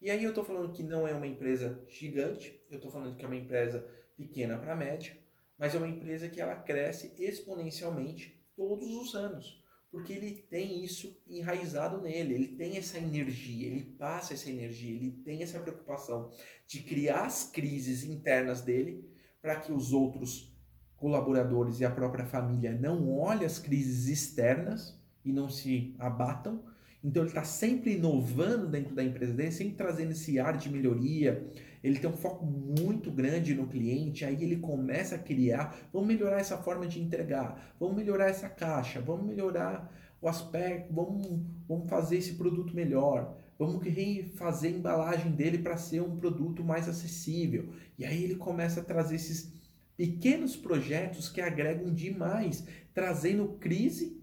E 0.00 0.10
aí 0.10 0.22
eu 0.22 0.30
estou 0.30 0.44
falando 0.44 0.72
que 0.72 0.82
não 0.82 1.06
é 1.06 1.12
uma 1.12 1.26
empresa 1.26 1.84
gigante, 1.88 2.62
eu 2.70 2.76
estou 2.76 2.90
falando 2.90 3.16
que 3.16 3.24
é 3.24 3.28
uma 3.28 3.36
empresa 3.36 3.86
pequena 4.16 4.58
para 4.58 4.76
média, 4.76 5.18
mas 5.58 5.74
é 5.74 5.78
uma 5.78 5.88
empresa 5.88 6.28
que 6.28 6.40
ela 6.40 6.56
cresce 6.56 7.14
exponencialmente 7.18 8.42
todos 8.54 8.88
os 8.94 9.14
anos 9.14 9.62
porque 9.96 10.12
ele 10.12 10.44
tem 10.50 10.84
isso 10.84 11.18
enraizado 11.26 12.02
nele, 12.02 12.34
ele 12.34 12.48
tem 12.48 12.76
essa 12.76 12.98
energia, 12.98 13.66
ele 13.66 13.94
passa 13.98 14.34
essa 14.34 14.50
energia, 14.50 14.94
ele 14.94 15.10
tem 15.24 15.42
essa 15.42 15.58
preocupação 15.58 16.30
de 16.66 16.82
criar 16.82 17.24
as 17.24 17.44
crises 17.50 18.04
internas 18.04 18.60
dele 18.60 19.10
para 19.40 19.56
que 19.58 19.72
os 19.72 19.94
outros 19.94 20.54
colaboradores 20.96 21.80
e 21.80 21.84
a 21.86 21.90
própria 21.90 22.26
família 22.26 22.78
não 22.78 23.08
olhem 23.10 23.46
as 23.46 23.58
crises 23.58 24.06
externas 24.06 25.00
e 25.24 25.32
não 25.32 25.48
se 25.48 25.96
abatam. 25.98 26.62
Então 27.02 27.22
ele 27.22 27.30
está 27.30 27.44
sempre 27.44 27.94
inovando 27.94 28.68
dentro 28.68 28.94
da 28.94 29.02
empresa 29.02 29.32
dele, 29.32 29.50
sempre 29.50 29.76
trazendo 29.76 30.10
esse 30.10 30.38
ar 30.38 30.58
de 30.58 30.68
melhoria, 30.68 31.50
ele 31.86 31.98
tem 31.98 32.10
um 32.10 32.16
foco 32.16 32.44
muito 32.44 33.10
grande 33.10 33.54
no 33.54 33.66
cliente, 33.66 34.24
aí 34.24 34.42
ele 34.42 34.56
começa 34.56 35.14
a 35.14 35.18
criar, 35.18 35.88
vamos 35.92 36.08
melhorar 36.08 36.40
essa 36.40 36.58
forma 36.58 36.86
de 36.86 37.00
entregar, 37.00 37.74
vamos 37.78 37.96
melhorar 37.96 38.28
essa 38.28 38.48
caixa, 38.48 39.00
vamos 39.00 39.26
melhorar 39.26 39.92
o 40.20 40.28
aspecto, 40.28 40.92
vamos, 40.92 41.40
vamos 41.68 41.88
fazer 41.88 42.16
esse 42.16 42.34
produto 42.34 42.74
melhor, 42.74 43.36
vamos 43.58 43.82
refazer 43.82 44.74
a 44.74 44.76
embalagem 44.76 45.32
dele 45.32 45.58
para 45.58 45.76
ser 45.76 46.00
um 46.02 46.16
produto 46.16 46.64
mais 46.64 46.88
acessível. 46.88 47.72
E 47.98 48.04
aí 48.04 48.24
ele 48.24 48.36
começa 48.36 48.80
a 48.80 48.84
trazer 48.84 49.16
esses 49.16 49.52
pequenos 49.96 50.56
projetos 50.56 51.28
que 51.28 51.40
agregam 51.40 51.92
demais, 51.92 52.66
trazendo 52.92 53.56
crise, 53.60 54.20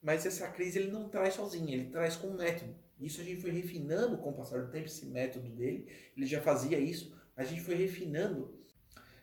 mas 0.00 0.24
essa 0.24 0.48
crise 0.48 0.78
ele 0.78 0.92
não 0.92 1.08
traz 1.08 1.34
sozinho, 1.34 1.70
ele 1.70 1.90
traz 1.90 2.16
com 2.16 2.34
método. 2.34 2.74
Isso 3.00 3.20
a 3.20 3.24
gente 3.24 3.40
foi 3.40 3.50
refinando 3.50 4.18
com 4.18 4.30
o 4.30 4.34
passar 4.34 4.60
do 4.60 4.70
tempo, 4.70 4.86
esse 4.86 5.06
método 5.06 5.48
dele. 5.50 5.86
Ele 6.16 6.26
já 6.26 6.40
fazia 6.40 6.78
isso, 6.78 7.16
a 7.36 7.44
gente 7.44 7.60
foi 7.60 7.76
refinando 7.76 8.58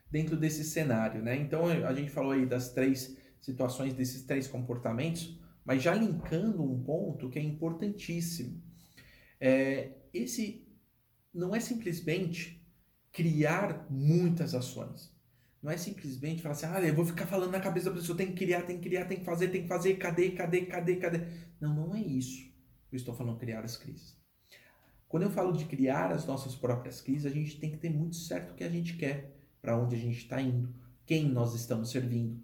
dentro 0.09 0.37
desse 0.37 0.63
cenário, 0.63 1.21
né? 1.21 1.35
Então 1.35 1.65
a 1.67 1.93
gente 1.93 2.09
falou 2.09 2.31
aí 2.31 2.45
das 2.45 2.71
três 2.71 3.17
situações, 3.41 3.93
desses 3.93 4.23
três 4.23 4.47
comportamentos, 4.47 5.37
mas 5.65 5.83
já 5.83 5.93
linkando 5.93 6.63
um 6.63 6.81
ponto 6.81 7.29
que 7.29 7.37
é 7.37 7.41
importantíssimo. 7.41 8.63
É, 9.39 9.91
esse 10.13 10.65
não 11.33 11.53
é 11.53 11.59
simplesmente 11.59 12.65
criar 13.11 13.85
muitas 13.89 14.55
ações. 14.55 15.13
Não 15.61 15.71
é 15.71 15.77
simplesmente 15.77 16.41
falar 16.41 16.53
assim, 16.53 16.67
ah, 16.67 16.81
eu 16.81 16.93
vou 16.93 17.05
ficar 17.05 17.25
falando 17.25 17.51
na 17.51 17.59
cabeça 17.59 17.89
da 17.89 17.95
pessoa, 17.95 18.17
tem 18.17 18.27
que 18.27 18.35
criar, 18.35 18.61
tem 18.61 18.77
que 18.77 18.87
criar, 18.87 19.05
tem 19.05 19.19
que 19.19 19.25
fazer, 19.25 19.49
tem 19.49 19.63
que 19.63 19.67
fazer, 19.67 19.95
cadê, 19.95 20.31
cadê, 20.31 20.65
cadê, 20.65 20.95
cadê? 20.97 21.27
Não, 21.59 21.73
não 21.73 21.95
é 21.95 21.99
isso 21.99 22.54
eu 22.91 22.97
estou 22.97 23.13
falando 23.13 23.37
criar 23.37 23.63
as 23.63 23.77
crises. 23.77 24.17
Quando 25.07 25.23
eu 25.23 25.31
falo 25.31 25.53
de 25.53 25.65
criar 25.65 26.11
as 26.11 26.25
nossas 26.25 26.55
próprias 26.55 27.01
crises, 27.01 27.25
a 27.25 27.33
gente 27.33 27.59
tem 27.59 27.71
que 27.71 27.77
ter 27.77 27.89
muito 27.89 28.15
certo 28.15 28.51
o 28.51 28.55
que 28.55 28.63
a 28.63 28.69
gente 28.69 28.97
quer, 28.97 29.35
para 29.61 29.77
onde 29.77 29.95
a 29.95 29.99
gente 29.99 30.17
está 30.17 30.41
indo, 30.41 30.73
quem 31.05 31.29
nós 31.29 31.53
estamos 31.53 31.91
servindo, 31.91 32.41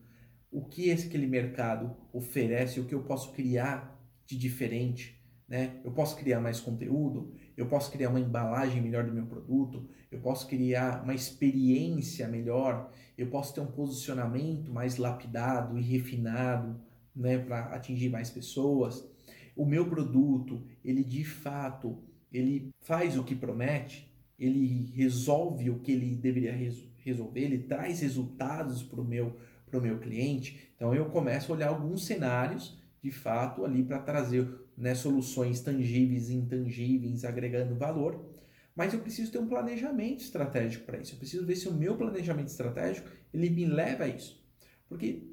o 0.51 0.63
que 0.63 0.91
aquele 0.91 1.27
mercado 1.27 1.95
oferece, 2.13 2.79
o 2.79 2.85
que 2.85 2.95
eu 2.95 3.03
posso 3.03 3.31
criar 3.33 3.99
de 4.25 4.37
diferente. 4.37 5.19
Né? 5.47 5.81
Eu 5.83 5.91
posso 5.91 6.15
criar 6.15 6.39
mais 6.39 6.59
conteúdo, 6.59 7.33
eu 7.57 7.67
posso 7.67 7.91
criar 7.91 8.09
uma 8.09 8.19
embalagem 8.19 8.81
melhor 8.81 9.05
do 9.05 9.11
meu 9.11 9.25
produto, 9.25 9.89
eu 10.09 10.19
posso 10.21 10.47
criar 10.47 11.03
uma 11.03 11.13
experiência 11.13 12.27
melhor, 12.27 12.89
eu 13.17 13.27
posso 13.27 13.53
ter 13.53 13.59
um 13.59 13.67
posicionamento 13.67 14.71
mais 14.71 14.97
lapidado 14.97 15.77
e 15.77 15.81
refinado 15.81 16.79
né, 17.13 17.37
para 17.37 17.65
atingir 17.75 18.09
mais 18.09 18.29
pessoas 18.29 19.10
o 19.55 19.65
meu 19.65 19.87
produto, 19.89 20.63
ele 20.83 21.03
de 21.03 21.23
fato, 21.23 21.97
ele 22.31 22.69
faz 22.79 23.17
o 23.17 23.23
que 23.23 23.35
promete, 23.35 24.11
ele 24.39 24.91
resolve 24.95 25.69
o 25.69 25.79
que 25.79 25.91
ele 25.91 26.15
deveria 26.15 26.55
resolver, 26.97 27.41
ele 27.41 27.59
traz 27.59 28.01
resultados 28.01 28.81
para 28.81 29.01
o 29.01 29.05
meu, 29.05 29.35
pro 29.69 29.81
meu 29.81 29.99
cliente. 29.99 30.71
Então 30.75 30.95
eu 30.95 31.05
começo 31.05 31.51
a 31.51 31.55
olhar 31.55 31.69
alguns 31.69 32.05
cenários 32.05 32.79
de 33.01 33.11
fato 33.11 33.65
ali 33.65 33.83
para 33.83 33.99
trazer 33.99 34.47
né, 34.77 34.95
soluções 34.95 35.61
tangíveis 35.61 36.29
e 36.29 36.35
intangíveis, 36.35 37.23
agregando 37.23 37.75
valor. 37.75 38.29
Mas 38.75 38.93
eu 38.93 38.99
preciso 39.01 39.31
ter 39.31 39.37
um 39.37 39.47
planejamento 39.47 40.21
estratégico 40.21 40.85
para 40.85 40.99
isso. 40.99 41.13
Eu 41.13 41.19
preciso 41.19 41.45
ver 41.45 41.55
se 41.55 41.67
o 41.67 41.73
meu 41.73 41.95
planejamento 41.95 42.47
estratégico 42.47 43.09
ele 43.33 43.49
me 43.49 43.65
leva 43.65 44.05
a 44.05 44.07
isso. 44.07 44.41
Porque 44.87 45.30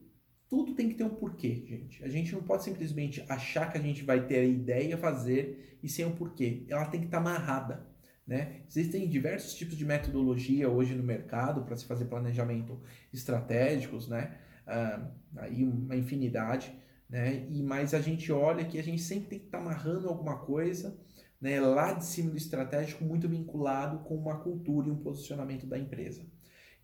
tudo 0.48 0.74
tem 0.74 0.88
que 0.88 0.94
ter 0.94 1.04
um 1.04 1.14
porquê, 1.14 1.62
gente. 1.66 2.02
A 2.02 2.08
gente 2.08 2.32
não 2.32 2.42
pode 2.42 2.64
simplesmente 2.64 3.24
achar 3.28 3.70
que 3.70 3.76
a 3.76 3.82
gente 3.82 4.02
vai 4.02 4.26
ter 4.26 4.38
a 4.38 4.44
ideia, 4.44 4.96
fazer 4.96 5.78
e 5.82 5.88
sem 5.88 6.04
um 6.06 6.14
porquê. 6.14 6.64
Ela 6.68 6.86
tem 6.86 7.00
que 7.00 7.06
estar 7.06 7.22
tá 7.22 7.30
amarrada. 7.30 7.86
Né? 8.26 8.62
Existem 8.68 9.08
diversos 9.08 9.54
tipos 9.54 9.76
de 9.76 9.86
metodologia 9.86 10.68
hoje 10.68 10.94
no 10.94 11.02
mercado 11.02 11.64
para 11.64 11.76
se 11.76 11.86
fazer 11.86 12.04
planejamento 12.06 12.78
estratégicos, 13.10 14.06
né? 14.06 14.36
Ah, 14.66 15.10
aí 15.38 15.64
uma 15.64 15.96
infinidade, 15.96 16.70
né? 17.08 17.46
E 17.48 17.62
mas 17.62 17.94
a 17.94 18.00
gente 18.02 18.30
olha 18.30 18.66
que 18.66 18.78
a 18.78 18.82
gente 18.82 19.00
sempre 19.00 19.30
tem 19.30 19.38
que 19.38 19.46
estar 19.46 19.56
tá 19.56 19.64
amarrando 19.64 20.10
alguma 20.10 20.36
coisa, 20.40 20.94
né? 21.40 21.58
Lá 21.58 21.94
de 21.94 22.04
cima 22.04 22.30
do 22.30 22.36
estratégico 22.36 23.02
muito 23.02 23.26
vinculado 23.26 24.00
com 24.00 24.14
uma 24.14 24.38
cultura 24.40 24.88
e 24.88 24.90
um 24.90 24.98
posicionamento 24.98 25.66
da 25.66 25.78
empresa. 25.78 26.26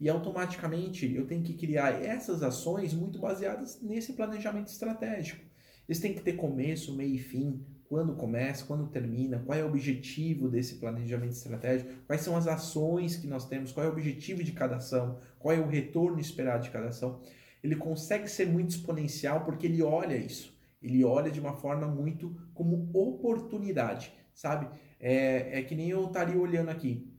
E 0.01 0.09
automaticamente 0.09 1.15
eu 1.15 1.27
tenho 1.27 1.43
que 1.43 1.55
criar 1.55 2.03
essas 2.03 2.43
ações 2.43 2.93
muito 2.93 3.19
baseadas 3.19 3.81
nesse 3.81 4.13
planejamento 4.13 4.69
estratégico. 4.69 5.45
Eles 5.89 6.01
têm 6.01 6.15
que 6.15 6.23
ter 6.23 6.35
começo, 6.35 6.97
meio 6.97 7.15
e 7.15 7.19
fim, 7.19 7.65
quando 7.89 8.15
começa, 8.17 8.65
quando 8.65 8.89
termina, 8.89 9.39
qual 9.39 9.57
é 9.57 9.63
o 9.63 9.69
objetivo 9.69 10.49
desse 10.49 10.77
planejamento 10.77 11.33
estratégico, 11.33 11.91
quais 12.07 12.23
são 12.23 12.37
as 12.37 12.47
ações 12.47 13.17
que 13.17 13.27
nós 13.27 13.47
temos, 13.47 13.71
qual 13.71 13.87
é 13.87 13.89
o 13.89 13.93
objetivo 13.93 14.43
de 14.43 14.53
cada 14.53 14.77
ação, 14.77 15.21
qual 15.39 15.55
é 15.55 15.61
o 15.61 15.69
retorno 15.69 16.19
esperado 16.19 16.65
de 16.65 16.71
cada 16.71 16.89
ação. 16.89 17.21
Ele 17.63 17.77
consegue 17.77 18.29
ser 18.29 18.47
muito 18.47 18.71
exponencial 18.71 19.45
porque 19.45 19.67
ele 19.67 19.83
olha 19.83 20.17
isso. 20.17 20.55
Ele 20.83 21.05
olha 21.05 21.31
de 21.31 21.41
uma 21.41 21.55
forma 21.55 21.87
muito 21.87 22.37
como 22.53 22.91
oportunidade, 22.93 24.13
sabe? 24.35 24.69
É, 24.99 25.61
é 25.61 25.63
que 25.63 25.75
nem 25.75 25.89
eu 25.89 26.07
estaria 26.07 26.39
olhando 26.39 26.71
aqui 26.71 27.14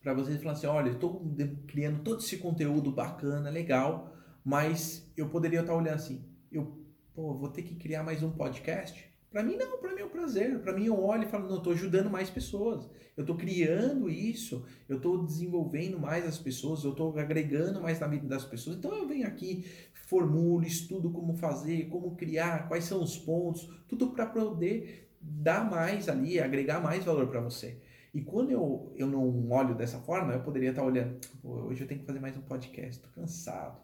para 0.00 0.14
vocês 0.14 0.38
falando 0.40 0.56
assim, 0.56 0.66
olha, 0.66 0.90
estou 0.90 1.34
criando 1.66 2.02
todo 2.02 2.20
esse 2.20 2.38
conteúdo 2.38 2.90
bacana, 2.90 3.50
legal, 3.50 4.12
mas 4.44 5.10
eu 5.16 5.28
poderia 5.28 5.60
estar 5.60 5.74
olhando 5.74 5.96
assim, 5.96 6.24
eu 6.50 6.78
pô, 7.14 7.34
vou 7.34 7.48
ter 7.48 7.62
que 7.62 7.74
criar 7.74 8.02
mais 8.02 8.22
um 8.22 8.30
podcast? 8.30 9.08
Para 9.30 9.42
mim 9.42 9.56
não, 9.56 9.78
para 9.78 9.94
mim 9.94 10.00
é 10.00 10.04
um 10.04 10.08
prazer. 10.08 10.58
Para 10.60 10.72
mim 10.72 10.86
eu 10.86 10.98
olho 11.02 11.24
e 11.24 11.28
falo, 11.28 11.44
não, 11.44 11.54
eu 11.54 11.58
estou 11.58 11.72
ajudando 11.72 12.08
mais 12.08 12.30
pessoas. 12.30 12.88
Eu 13.16 13.22
estou 13.22 13.36
criando 13.36 14.08
isso, 14.08 14.64
eu 14.88 14.96
estou 14.96 15.24
desenvolvendo 15.24 15.98
mais 15.98 16.24
as 16.24 16.38
pessoas, 16.38 16.84
eu 16.84 16.92
estou 16.92 17.18
agregando 17.18 17.80
mais 17.80 17.98
na 17.98 18.06
vida 18.06 18.26
das 18.26 18.44
pessoas. 18.44 18.76
Então 18.76 18.94
eu 18.94 19.08
venho 19.08 19.26
aqui, 19.26 19.64
formulo, 19.92 20.64
estudo 20.64 21.10
como 21.10 21.34
fazer, 21.34 21.88
como 21.88 22.14
criar, 22.14 22.68
quais 22.68 22.84
são 22.84 23.02
os 23.02 23.18
pontos, 23.18 23.68
tudo 23.88 24.10
para 24.12 24.24
poder 24.24 25.10
dar 25.20 25.68
mais 25.68 26.08
ali, 26.08 26.38
agregar 26.38 26.80
mais 26.80 27.04
valor 27.04 27.26
para 27.26 27.40
você. 27.40 27.76
E 28.12 28.22
quando 28.22 28.50
eu, 28.50 28.92
eu 28.96 29.06
não 29.06 29.50
olho 29.50 29.74
dessa 29.74 29.98
forma, 29.98 30.32
eu 30.32 30.40
poderia 30.40 30.70
estar 30.70 30.82
olhando, 30.82 31.18
hoje 31.42 31.82
eu 31.82 31.88
tenho 31.88 32.00
que 32.00 32.06
fazer 32.06 32.20
mais 32.20 32.36
um 32.36 32.42
podcast, 32.42 32.96
estou 32.96 33.10
cansado. 33.12 33.80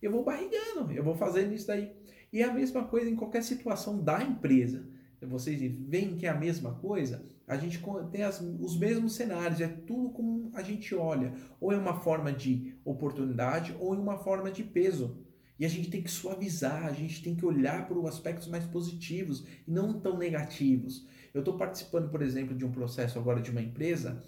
Eu 0.00 0.12
vou 0.12 0.24
barrigando, 0.24 0.92
eu 0.92 1.02
vou 1.02 1.14
fazendo 1.14 1.52
isso 1.52 1.66
daí. 1.66 1.92
E 2.32 2.42
é 2.42 2.44
a 2.44 2.52
mesma 2.52 2.84
coisa 2.84 3.08
em 3.08 3.16
qualquer 3.16 3.42
situação 3.42 4.02
da 4.02 4.22
empresa. 4.22 4.86
Vocês 5.22 5.60
veem 5.60 6.16
que 6.16 6.26
é 6.26 6.28
a 6.28 6.38
mesma 6.38 6.74
coisa? 6.74 7.24
A 7.46 7.56
gente 7.56 7.82
tem 8.10 8.22
as, 8.22 8.40
os 8.40 8.78
mesmos 8.78 9.14
cenários, 9.14 9.60
é 9.60 9.68
tudo 9.68 10.10
como 10.10 10.50
a 10.54 10.62
gente 10.62 10.94
olha. 10.94 11.32
Ou 11.60 11.72
é 11.72 11.76
uma 11.76 12.00
forma 12.00 12.32
de 12.32 12.74
oportunidade, 12.84 13.74
ou 13.78 13.94
é 13.94 13.98
uma 13.98 14.18
forma 14.18 14.50
de 14.50 14.62
peso. 14.62 15.18
E 15.58 15.64
a 15.64 15.68
gente 15.68 15.90
tem 15.90 16.02
que 16.02 16.10
suavizar, 16.10 16.86
a 16.86 16.92
gente 16.92 17.22
tem 17.22 17.34
que 17.34 17.46
olhar 17.46 17.86
para 17.86 17.98
os 17.98 18.06
aspectos 18.06 18.48
mais 18.48 18.64
positivos 18.64 19.46
e 19.66 19.70
não 19.70 20.00
tão 20.00 20.18
negativos. 20.18 21.06
Eu 21.32 21.40
estou 21.40 21.56
participando, 21.56 22.10
por 22.10 22.22
exemplo, 22.22 22.56
de 22.56 22.64
um 22.64 22.72
processo 22.72 23.18
agora 23.18 23.40
de 23.40 23.50
uma 23.50 23.62
empresa 23.62 24.22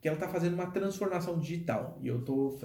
que 0.00 0.08
ela 0.08 0.16
está 0.16 0.28
fazendo 0.28 0.54
uma 0.54 0.70
transformação 0.70 1.38
digital. 1.38 1.98
E 2.02 2.08
eu 2.08 2.18
estou 2.18 2.58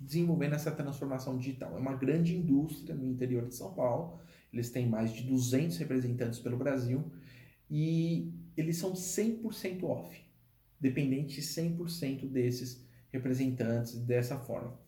desenvolvendo 0.00 0.54
essa 0.54 0.70
transformação 0.70 1.36
digital. 1.36 1.76
É 1.76 1.78
uma 1.80 1.94
grande 1.94 2.36
indústria 2.36 2.94
no 2.94 3.06
interior 3.06 3.46
de 3.46 3.54
São 3.54 3.74
Paulo, 3.74 4.18
eles 4.52 4.70
têm 4.70 4.88
mais 4.88 5.12
de 5.12 5.22
200 5.24 5.76
representantes 5.78 6.38
pelo 6.38 6.56
Brasil 6.56 7.10
e 7.70 8.32
eles 8.56 8.76
são 8.76 8.92
100% 8.92 9.82
off, 9.82 10.16
dependente 10.80 11.40
100% 11.40 12.28
desses 12.28 12.86
representantes 13.10 13.98
dessa 13.98 14.38
forma. 14.38 14.78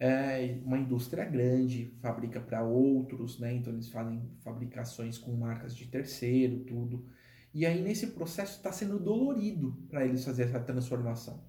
É 0.00 0.60
uma 0.64 0.78
indústria 0.78 1.24
grande, 1.24 1.92
fabrica 2.00 2.40
para 2.40 2.62
outros, 2.62 3.40
né? 3.40 3.54
então 3.54 3.72
eles 3.72 3.88
fazem 3.88 4.30
fabricações 4.44 5.18
com 5.18 5.32
marcas 5.32 5.74
de 5.74 5.86
terceiro, 5.86 6.60
tudo. 6.60 7.04
E 7.52 7.66
aí 7.66 7.82
nesse 7.82 8.08
processo 8.08 8.58
está 8.58 8.70
sendo 8.70 8.98
dolorido 8.98 9.76
para 9.88 10.04
eles 10.04 10.24
fazer 10.24 10.44
essa 10.44 10.60
transformação. 10.60 11.42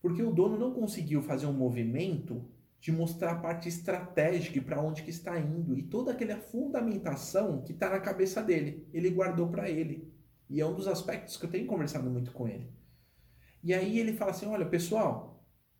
Porque 0.00 0.22
o 0.22 0.32
dono 0.32 0.58
não 0.58 0.72
conseguiu 0.72 1.22
fazer 1.22 1.46
um 1.46 1.52
movimento 1.52 2.48
de 2.80 2.92
mostrar 2.92 3.32
a 3.32 3.38
parte 3.38 3.68
estratégica 3.68 4.60
para 4.62 4.80
onde 4.80 5.02
que 5.02 5.10
está 5.10 5.38
indo 5.38 5.76
e 5.76 5.82
toda 5.82 6.12
aquela 6.12 6.36
fundamentação 6.36 7.62
que 7.62 7.72
está 7.72 7.90
na 7.90 8.00
cabeça 8.00 8.42
dele. 8.42 8.88
Ele 8.92 9.10
guardou 9.10 9.48
para 9.48 9.68
ele. 9.68 10.12
E 10.48 10.60
é 10.60 10.66
um 10.66 10.74
dos 10.74 10.86
aspectos 10.86 11.36
que 11.36 11.44
eu 11.44 11.50
tenho 11.50 11.66
conversado 11.66 12.08
muito 12.08 12.30
com 12.32 12.48
ele. 12.48 12.70
E 13.62 13.74
aí 13.74 13.98
ele 13.98 14.12
fala 14.12 14.30
assim: 14.30 14.46
olha, 14.46 14.64
pessoal, 14.64 15.37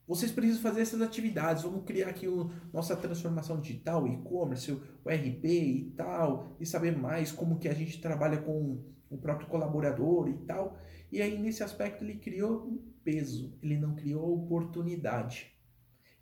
vocês 0.09 0.33
precisam 0.33 0.62
fazer 0.62 0.81
essas 0.81 1.03
atividades, 1.03 1.64
vamos 1.64 1.85
criar 1.85 2.09
aqui 2.09 2.27
o, 2.27 2.51
nossa 2.73 2.97
transformação 2.97 3.61
digital, 3.61 4.09
e-commerce, 4.09 4.73
o 4.73 4.81
RP 5.07 5.44
e 5.44 5.92
tal, 5.94 6.57
e 6.59 6.64
saber 6.64 6.97
mais 6.97 7.31
como 7.31 7.59
que 7.59 7.68
a 7.68 7.75
gente 7.75 8.01
trabalha 8.01 8.38
com 8.38 8.83
o 9.11 9.18
próprio 9.18 9.47
colaborador 9.49 10.31
e 10.31 10.35
tal. 10.47 10.79
E 11.12 11.21
aí, 11.21 11.38
nesse 11.38 11.62
aspecto, 11.62 12.05
ele 12.05 12.14
criou 12.14 12.66
um 12.66 12.79
peso, 13.05 13.55
ele 13.62 13.77
não 13.77 13.94
criou 13.94 14.35
oportunidade. 14.35 15.53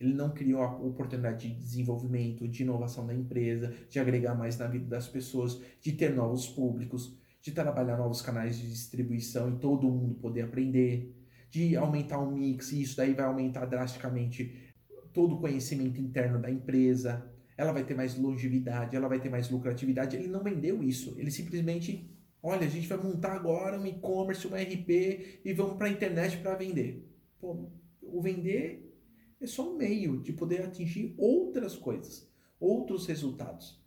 Ele 0.00 0.12
não 0.12 0.30
criou 0.30 0.62
a 0.62 0.76
oportunidade 0.76 1.48
de 1.48 1.54
desenvolvimento, 1.54 2.46
de 2.46 2.64
inovação 2.64 3.06
da 3.06 3.14
empresa, 3.14 3.72
de 3.88 3.98
agregar 3.98 4.34
mais 4.34 4.58
na 4.58 4.66
vida 4.66 4.86
das 4.86 5.08
pessoas, 5.08 5.60
de 5.80 5.92
ter 5.92 6.14
novos 6.14 6.48
públicos, 6.48 7.16
de 7.40 7.52
trabalhar 7.52 7.96
novos 7.96 8.20
canais 8.20 8.58
de 8.58 8.68
distribuição 8.68 9.48
e 9.48 9.58
todo 9.58 9.88
mundo 9.88 10.16
poder 10.16 10.42
aprender, 10.42 11.15
de 11.56 11.74
aumentar 11.74 12.18
o 12.18 12.30
mix, 12.30 12.70
e 12.72 12.82
isso 12.82 12.98
daí 12.98 13.14
vai 13.14 13.24
aumentar 13.24 13.64
drasticamente 13.64 14.74
todo 15.14 15.36
o 15.36 15.40
conhecimento 15.40 15.98
interno 15.98 16.38
da 16.38 16.50
empresa. 16.50 17.32
Ela 17.56 17.72
vai 17.72 17.82
ter 17.82 17.94
mais 17.94 18.14
longevidade, 18.14 18.94
ela 18.94 19.08
vai 19.08 19.18
ter 19.18 19.30
mais 19.30 19.48
lucratividade. 19.48 20.16
Ele 20.16 20.28
não 20.28 20.42
vendeu 20.42 20.82
isso, 20.82 21.14
ele 21.18 21.30
simplesmente 21.30 22.12
Olha, 22.42 22.64
a 22.64 22.70
gente 22.70 22.86
vai 22.86 22.98
montar 22.98 23.32
agora 23.32 23.80
um 23.80 23.84
e-commerce, 23.86 24.46
um 24.46 24.54
RP 24.54 25.40
e 25.44 25.52
vamos 25.52 25.76
para 25.76 25.88
a 25.88 25.90
internet 25.90 26.36
para 26.36 26.54
vender. 26.54 27.04
Pô, 27.40 27.72
o 28.00 28.22
vender 28.22 28.96
é 29.40 29.46
só 29.48 29.68
um 29.68 29.76
meio 29.76 30.22
de 30.22 30.32
poder 30.32 30.62
atingir 30.62 31.12
outras 31.18 31.74
coisas, 31.74 32.30
outros 32.60 33.04
resultados. 33.06 33.82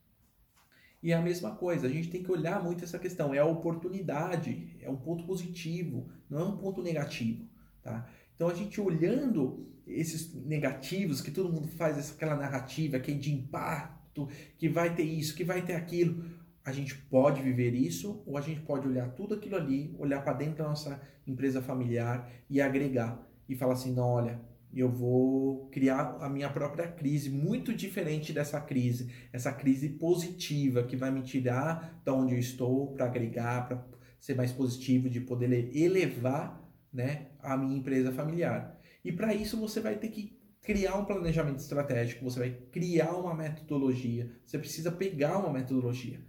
E 1.01 1.13
é 1.13 1.15
a 1.15 1.21
mesma 1.21 1.55
coisa, 1.55 1.87
a 1.87 1.89
gente 1.89 2.09
tem 2.09 2.21
que 2.21 2.31
olhar 2.31 2.61
muito 2.61 2.83
essa 2.83 2.99
questão. 2.99 3.33
É 3.33 3.37
a 3.37 3.45
oportunidade, 3.45 4.75
é 4.81 4.89
um 4.89 4.97
ponto 4.97 5.23
positivo, 5.23 6.11
não 6.29 6.39
é 6.39 6.43
um 6.43 6.57
ponto 6.57 6.81
negativo. 6.81 7.47
Tá? 7.81 8.07
Então 8.35 8.49
a 8.49 8.53
gente 8.53 8.79
olhando 8.79 9.67
esses 9.87 10.33
negativos, 10.45 11.21
que 11.21 11.31
todo 11.31 11.51
mundo 11.51 11.67
faz 11.67 12.11
aquela 12.11 12.35
narrativa 12.35 12.99
que 12.99 13.11
é 13.11 13.15
de 13.15 13.33
impacto, 13.33 14.27
que 14.57 14.69
vai 14.69 14.93
ter 14.95 15.03
isso, 15.03 15.35
que 15.35 15.43
vai 15.43 15.61
ter 15.61 15.73
aquilo 15.73 16.23
a 16.69 16.71
gente 16.71 16.95
pode 16.95 17.41
viver 17.41 17.73
isso 17.73 18.21
ou 18.25 18.37
a 18.37 18.41
gente 18.41 18.61
pode 18.61 18.87
olhar 18.87 19.09
tudo 19.09 19.35
aquilo 19.35 19.55
ali, 19.55 19.95
olhar 19.97 20.23
para 20.23 20.33
dentro 20.33 20.57
da 20.57 20.69
nossa 20.69 21.01
empresa 21.25 21.61
familiar 21.61 22.29
e 22.49 22.61
agregar 22.61 23.27
e 23.47 23.55
falar 23.55 23.73
assim, 23.73 23.93
não, 23.93 24.07
olha, 24.07 24.39
eu 24.71 24.89
vou 24.89 25.67
criar 25.69 26.17
a 26.21 26.29
minha 26.29 26.49
própria 26.49 26.87
crise, 26.87 27.29
muito 27.29 27.73
diferente 27.73 28.31
dessa 28.31 28.61
crise, 28.61 29.11
essa 29.33 29.51
crise 29.51 29.89
positiva 29.89 30.83
que 30.83 30.95
vai 30.95 31.11
me 31.11 31.23
tirar 31.23 32.01
da 32.05 32.13
onde 32.13 32.35
eu 32.35 32.39
estou 32.39 32.93
para 32.93 33.05
agregar, 33.05 33.67
para 33.67 33.83
ser 34.19 34.35
mais 34.35 34.51
positivo, 34.51 35.09
de 35.09 35.21
poder 35.21 35.75
elevar, 35.75 36.61
né, 36.93 37.28
a 37.41 37.57
minha 37.57 37.77
empresa 37.77 38.11
familiar. 38.11 38.77
E 39.03 39.11
para 39.11 39.33
isso 39.33 39.57
você 39.57 39.79
vai 39.79 39.95
ter 39.95 40.09
que 40.09 40.37
criar 40.61 40.97
um 40.97 41.05
planejamento 41.05 41.59
estratégico, 41.59 42.23
você 42.23 42.39
vai 42.39 42.51
criar 42.71 43.15
uma 43.15 43.33
metodologia, 43.33 44.31
você 44.45 44.57
precisa 44.57 44.91
pegar 44.91 45.37
uma 45.39 45.51
metodologia. 45.51 46.19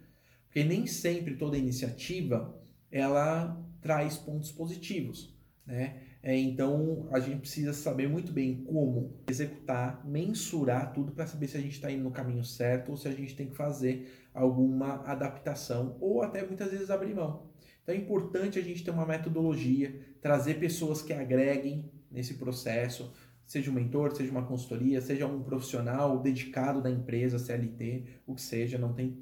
Porque 0.46 0.64
nem 0.64 0.87
sempre 0.87 1.37
toda 1.37 1.59
iniciativa 1.59 2.57
ela 2.90 3.61
traz 3.81 4.16
pontos 4.16 4.51
positivos, 4.51 5.37
né? 5.66 6.03
É, 6.23 6.37
então 6.37 7.09
a 7.11 7.18
gente 7.18 7.40
precisa 7.40 7.73
saber 7.73 8.07
muito 8.07 8.31
bem 8.31 8.62
como 8.64 9.14
executar, 9.29 10.07
mensurar 10.07 10.92
tudo 10.92 11.12
para 11.12 11.27
saber 11.27 11.49
se 11.49 11.57
a 11.57 11.61
gente 11.61 11.73
está 11.73 11.90
indo 11.90 12.05
no 12.05 12.11
caminho 12.11 12.44
certo 12.44 12.90
ou 12.90 12.96
se 12.96 13.09
a 13.09 13.12
gente 13.12 13.35
tem 13.35 13.49
que 13.49 13.57
fazer 13.57 14.29
alguma 14.35 15.03
adaptação 15.07 15.96
ou 15.99 16.23
até 16.23 16.46
muitas 16.46 16.70
vezes 16.70 16.90
abrir 16.90 17.14
mão. 17.14 17.49
Então 17.90 17.98
é 17.98 18.05
importante 18.05 18.57
a 18.57 18.62
gente 18.62 18.85
ter 18.85 18.92
uma 18.92 19.05
metodologia, 19.05 19.98
trazer 20.22 20.61
pessoas 20.61 21.03
que 21.03 21.12
agreguem 21.12 21.90
nesse 22.09 22.35
processo, 22.35 23.12
seja 23.44 23.68
um 23.68 23.74
mentor, 23.74 24.14
seja 24.14 24.31
uma 24.31 24.44
consultoria, 24.44 25.00
seja 25.00 25.26
um 25.26 25.42
profissional 25.42 26.20
dedicado 26.20 26.81
da 26.81 26.88
empresa, 26.88 27.37
CLT, 27.37 28.05
o 28.29 28.37
que 28.37 28.42
seja, 28.42 28.79
não 28.79 28.92
tem, 28.92 29.18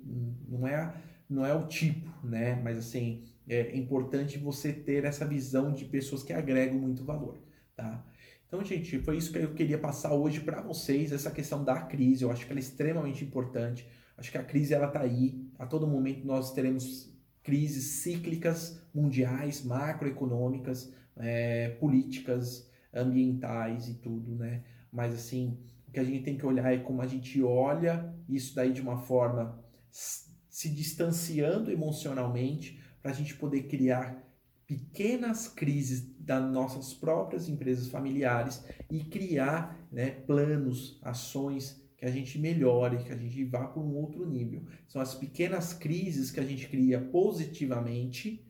não 0.46 0.68
é 0.68 0.94
não 1.30 1.46
é 1.46 1.54
o 1.54 1.66
tipo, 1.66 2.10
né? 2.26 2.60
Mas 2.62 2.76
assim, 2.76 3.24
é 3.48 3.74
importante 3.74 4.38
você 4.38 4.70
ter 4.70 5.04
essa 5.04 5.26
visão 5.26 5.72
de 5.72 5.86
pessoas 5.86 6.22
que 6.22 6.34
agregam 6.34 6.78
muito 6.78 7.04
valor, 7.04 7.38
tá? 7.74 8.04
Então, 8.46 8.62
gente, 8.64 8.98
foi 8.98 9.16
isso 9.16 9.32
que 9.32 9.38
eu 9.38 9.54
queria 9.54 9.78
passar 9.78 10.12
hoje 10.12 10.40
para 10.40 10.60
vocês, 10.60 11.12
essa 11.12 11.30
questão 11.30 11.64
da 11.64 11.80
crise. 11.82 12.22
Eu 12.22 12.30
acho 12.30 12.44
que 12.46 12.52
ela 12.52 12.58
é 12.58 12.62
extremamente 12.62 13.22
importante. 13.22 13.86
Acho 14.16 14.30
que 14.30 14.38
a 14.38 14.42
crise 14.42 14.72
ela 14.72 14.88
tá 14.88 15.00
aí. 15.00 15.46
A 15.58 15.66
todo 15.66 15.86
momento 15.86 16.26
nós 16.26 16.52
teremos 16.54 17.17
crises 17.48 18.02
cíclicas 18.02 18.78
mundiais, 18.94 19.64
macroeconômicas, 19.64 20.92
é, 21.16 21.70
políticas, 21.80 22.70
ambientais 22.92 23.88
e 23.88 23.94
tudo, 23.94 24.34
né? 24.34 24.64
Mas 24.92 25.14
assim, 25.14 25.58
o 25.88 25.90
que 25.90 25.98
a 25.98 26.04
gente 26.04 26.24
tem 26.24 26.36
que 26.36 26.44
olhar 26.44 26.70
é 26.70 26.76
como 26.76 27.00
a 27.00 27.06
gente 27.06 27.42
olha 27.42 28.14
isso 28.28 28.54
daí 28.54 28.70
de 28.70 28.82
uma 28.82 28.98
forma 28.98 29.58
se 29.90 30.68
distanciando 30.68 31.70
emocionalmente 31.70 32.84
para 33.00 33.12
a 33.12 33.14
gente 33.14 33.34
poder 33.34 33.62
criar 33.62 34.22
pequenas 34.66 35.48
crises 35.48 36.06
das 36.20 36.52
nossas 36.52 36.92
próprias 36.92 37.48
empresas 37.48 37.88
familiares 37.88 38.62
e 38.90 39.04
criar 39.04 39.88
né, 39.90 40.10
planos, 40.10 41.00
ações 41.02 41.82
que 41.98 42.06
a 42.06 42.10
gente 42.10 42.38
melhore, 42.38 43.02
que 43.02 43.12
a 43.12 43.16
gente 43.16 43.44
vá 43.44 43.66
para 43.66 43.82
um 43.82 43.94
outro 43.96 44.24
nível. 44.24 44.62
São 44.86 45.02
as 45.02 45.16
pequenas 45.16 45.74
crises 45.74 46.30
que 46.30 46.38
a 46.38 46.44
gente 46.44 46.68
cria 46.68 47.00
positivamente 47.00 48.46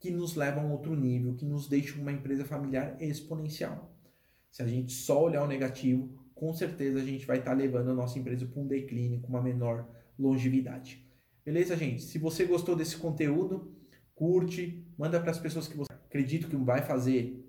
que 0.00 0.10
nos 0.10 0.34
levam 0.34 0.66
a 0.66 0.72
outro 0.72 0.96
nível, 0.96 1.34
que 1.34 1.44
nos 1.44 1.68
deixam 1.68 2.00
uma 2.00 2.12
empresa 2.12 2.44
familiar 2.44 2.96
exponencial. 3.00 3.94
Se 4.50 4.62
a 4.62 4.66
gente 4.66 4.92
só 4.92 5.24
olhar 5.24 5.44
o 5.44 5.46
negativo, 5.46 6.08
com 6.34 6.52
certeza 6.54 6.98
a 6.98 7.04
gente 7.04 7.26
vai 7.26 7.38
estar 7.38 7.52
levando 7.52 7.90
a 7.90 7.94
nossa 7.94 8.18
empresa 8.18 8.46
para 8.46 8.60
um 8.60 8.66
declínio 8.66 9.20
com 9.20 9.28
uma 9.28 9.42
menor 9.42 9.86
longevidade. 10.18 11.06
Beleza, 11.44 11.76
gente? 11.76 12.02
Se 12.02 12.18
você 12.18 12.46
gostou 12.46 12.74
desse 12.74 12.96
conteúdo, 12.96 13.74
curte, 14.14 14.86
manda 14.96 15.20
para 15.20 15.30
as 15.30 15.38
pessoas 15.38 15.68
que 15.68 15.76
você 15.76 15.92
acredito 15.92 16.48
que 16.48 16.56
vai 16.56 16.80
fazer 16.80 17.44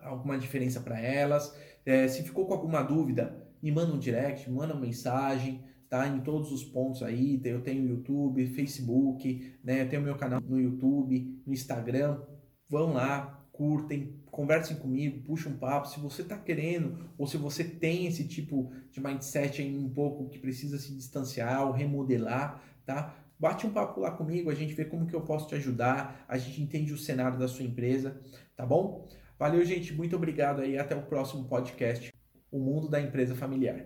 alguma 0.00 0.36
diferença 0.36 0.80
para 0.80 0.98
elas. 1.00 1.56
É, 1.86 2.08
se 2.08 2.24
ficou 2.24 2.46
com 2.46 2.54
alguma 2.54 2.82
dúvida, 2.82 3.43
me 3.64 3.72
manda 3.72 3.94
um 3.94 3.98
direct, 3.98 4.50
me 4.50 4.56
manda 4.56 4.74
uma 4.74 4.82
mensagem, 4.82 5.64
tá? 5.88 6.06
Em 6.06 6.20
todos 6.20 6.52
os 6.52 6.62
pontos 6.62 7.02
aí, 7.02 7.40
eu 7.42 7.62
tenho 7.62 7.88
YouTube, 7.88 8.46
Facebook, 8.48 9.54
né? 9.64 9.80
Eu 9.80 9.88
tenho 9.88 10.02
meu 10.02 10.16
canal 10.16 10.38
no 10.42 10.60
YouTube, 10.60 11.42
no 11.46 11.50
Instagram. 11.50 12.20
Vão 12.68 12.92
lá, 12.92 13.42
curtem, 13.50 14.22
conversem 14.30 14.76
comigo, 14.76 15.22
puxem 15.22 15.52
um 15.52 15.56
papo. 15.56 15.88
Se 15.88 15.98
você 15.98 16.20
está 16.20 16.36
querendo 16.36 17.08
ou 17.16 17.26
se 17.26 17.38
você 17.38 17.64
tem 17.64 18.04
esse 18.04 18.28
tipo 18.28 18.70
de 18.90 19.00
mindset 19.00 19.62
aí 19.62 19.74
um 19.74 19.88
pouco 19.88 20.28
que 20.28 20.38
precisa 20.38 20.76
se 20.78 20.94
distanciar 20.94 21.66
ou 21.66 21.72
remodelar, 21.72 22.62
tá? 22.84 23.16
Bate 23.38 23.66
um 23.66 23.70
papo 23.70 23.98
lá 23.98 24.10
comigo, 24.10 24.50
a 24.50 24.54
gente 24.54 24.74
vê 24.74 24.84
como 24.84 25.06
que 25.06 25.16
eu 25.16 25.22
posso 25.22 25.48
te 25.48 25.54
ajudar, 25.54 26.22
a 26.28 26.36
gente 26.36 26.60
entende 26.60 26.92
o 26.92 26.98
cenário 26.98 27.38
da 27.38 27.48
sua 27.48 27.64
empresa, 27.64 28.20
tá 28.54 28.66
bom? 28.66 29.08
Valeu, 29.38 29.64
gente, 29.64 29.94
muito 29.94 30.14
obrigado 30.14 30.60
aí, 30.60 30.76
até 30.76 30.94
o 30.94 31.02
próximo 31.02 31.44
podcast, 31.44 32.13
O 32.54 32.58
Mundo 32.60 32.88
da 32.88 33.00
Empresa 33.00 33.34
Familiar. 33.34 33.84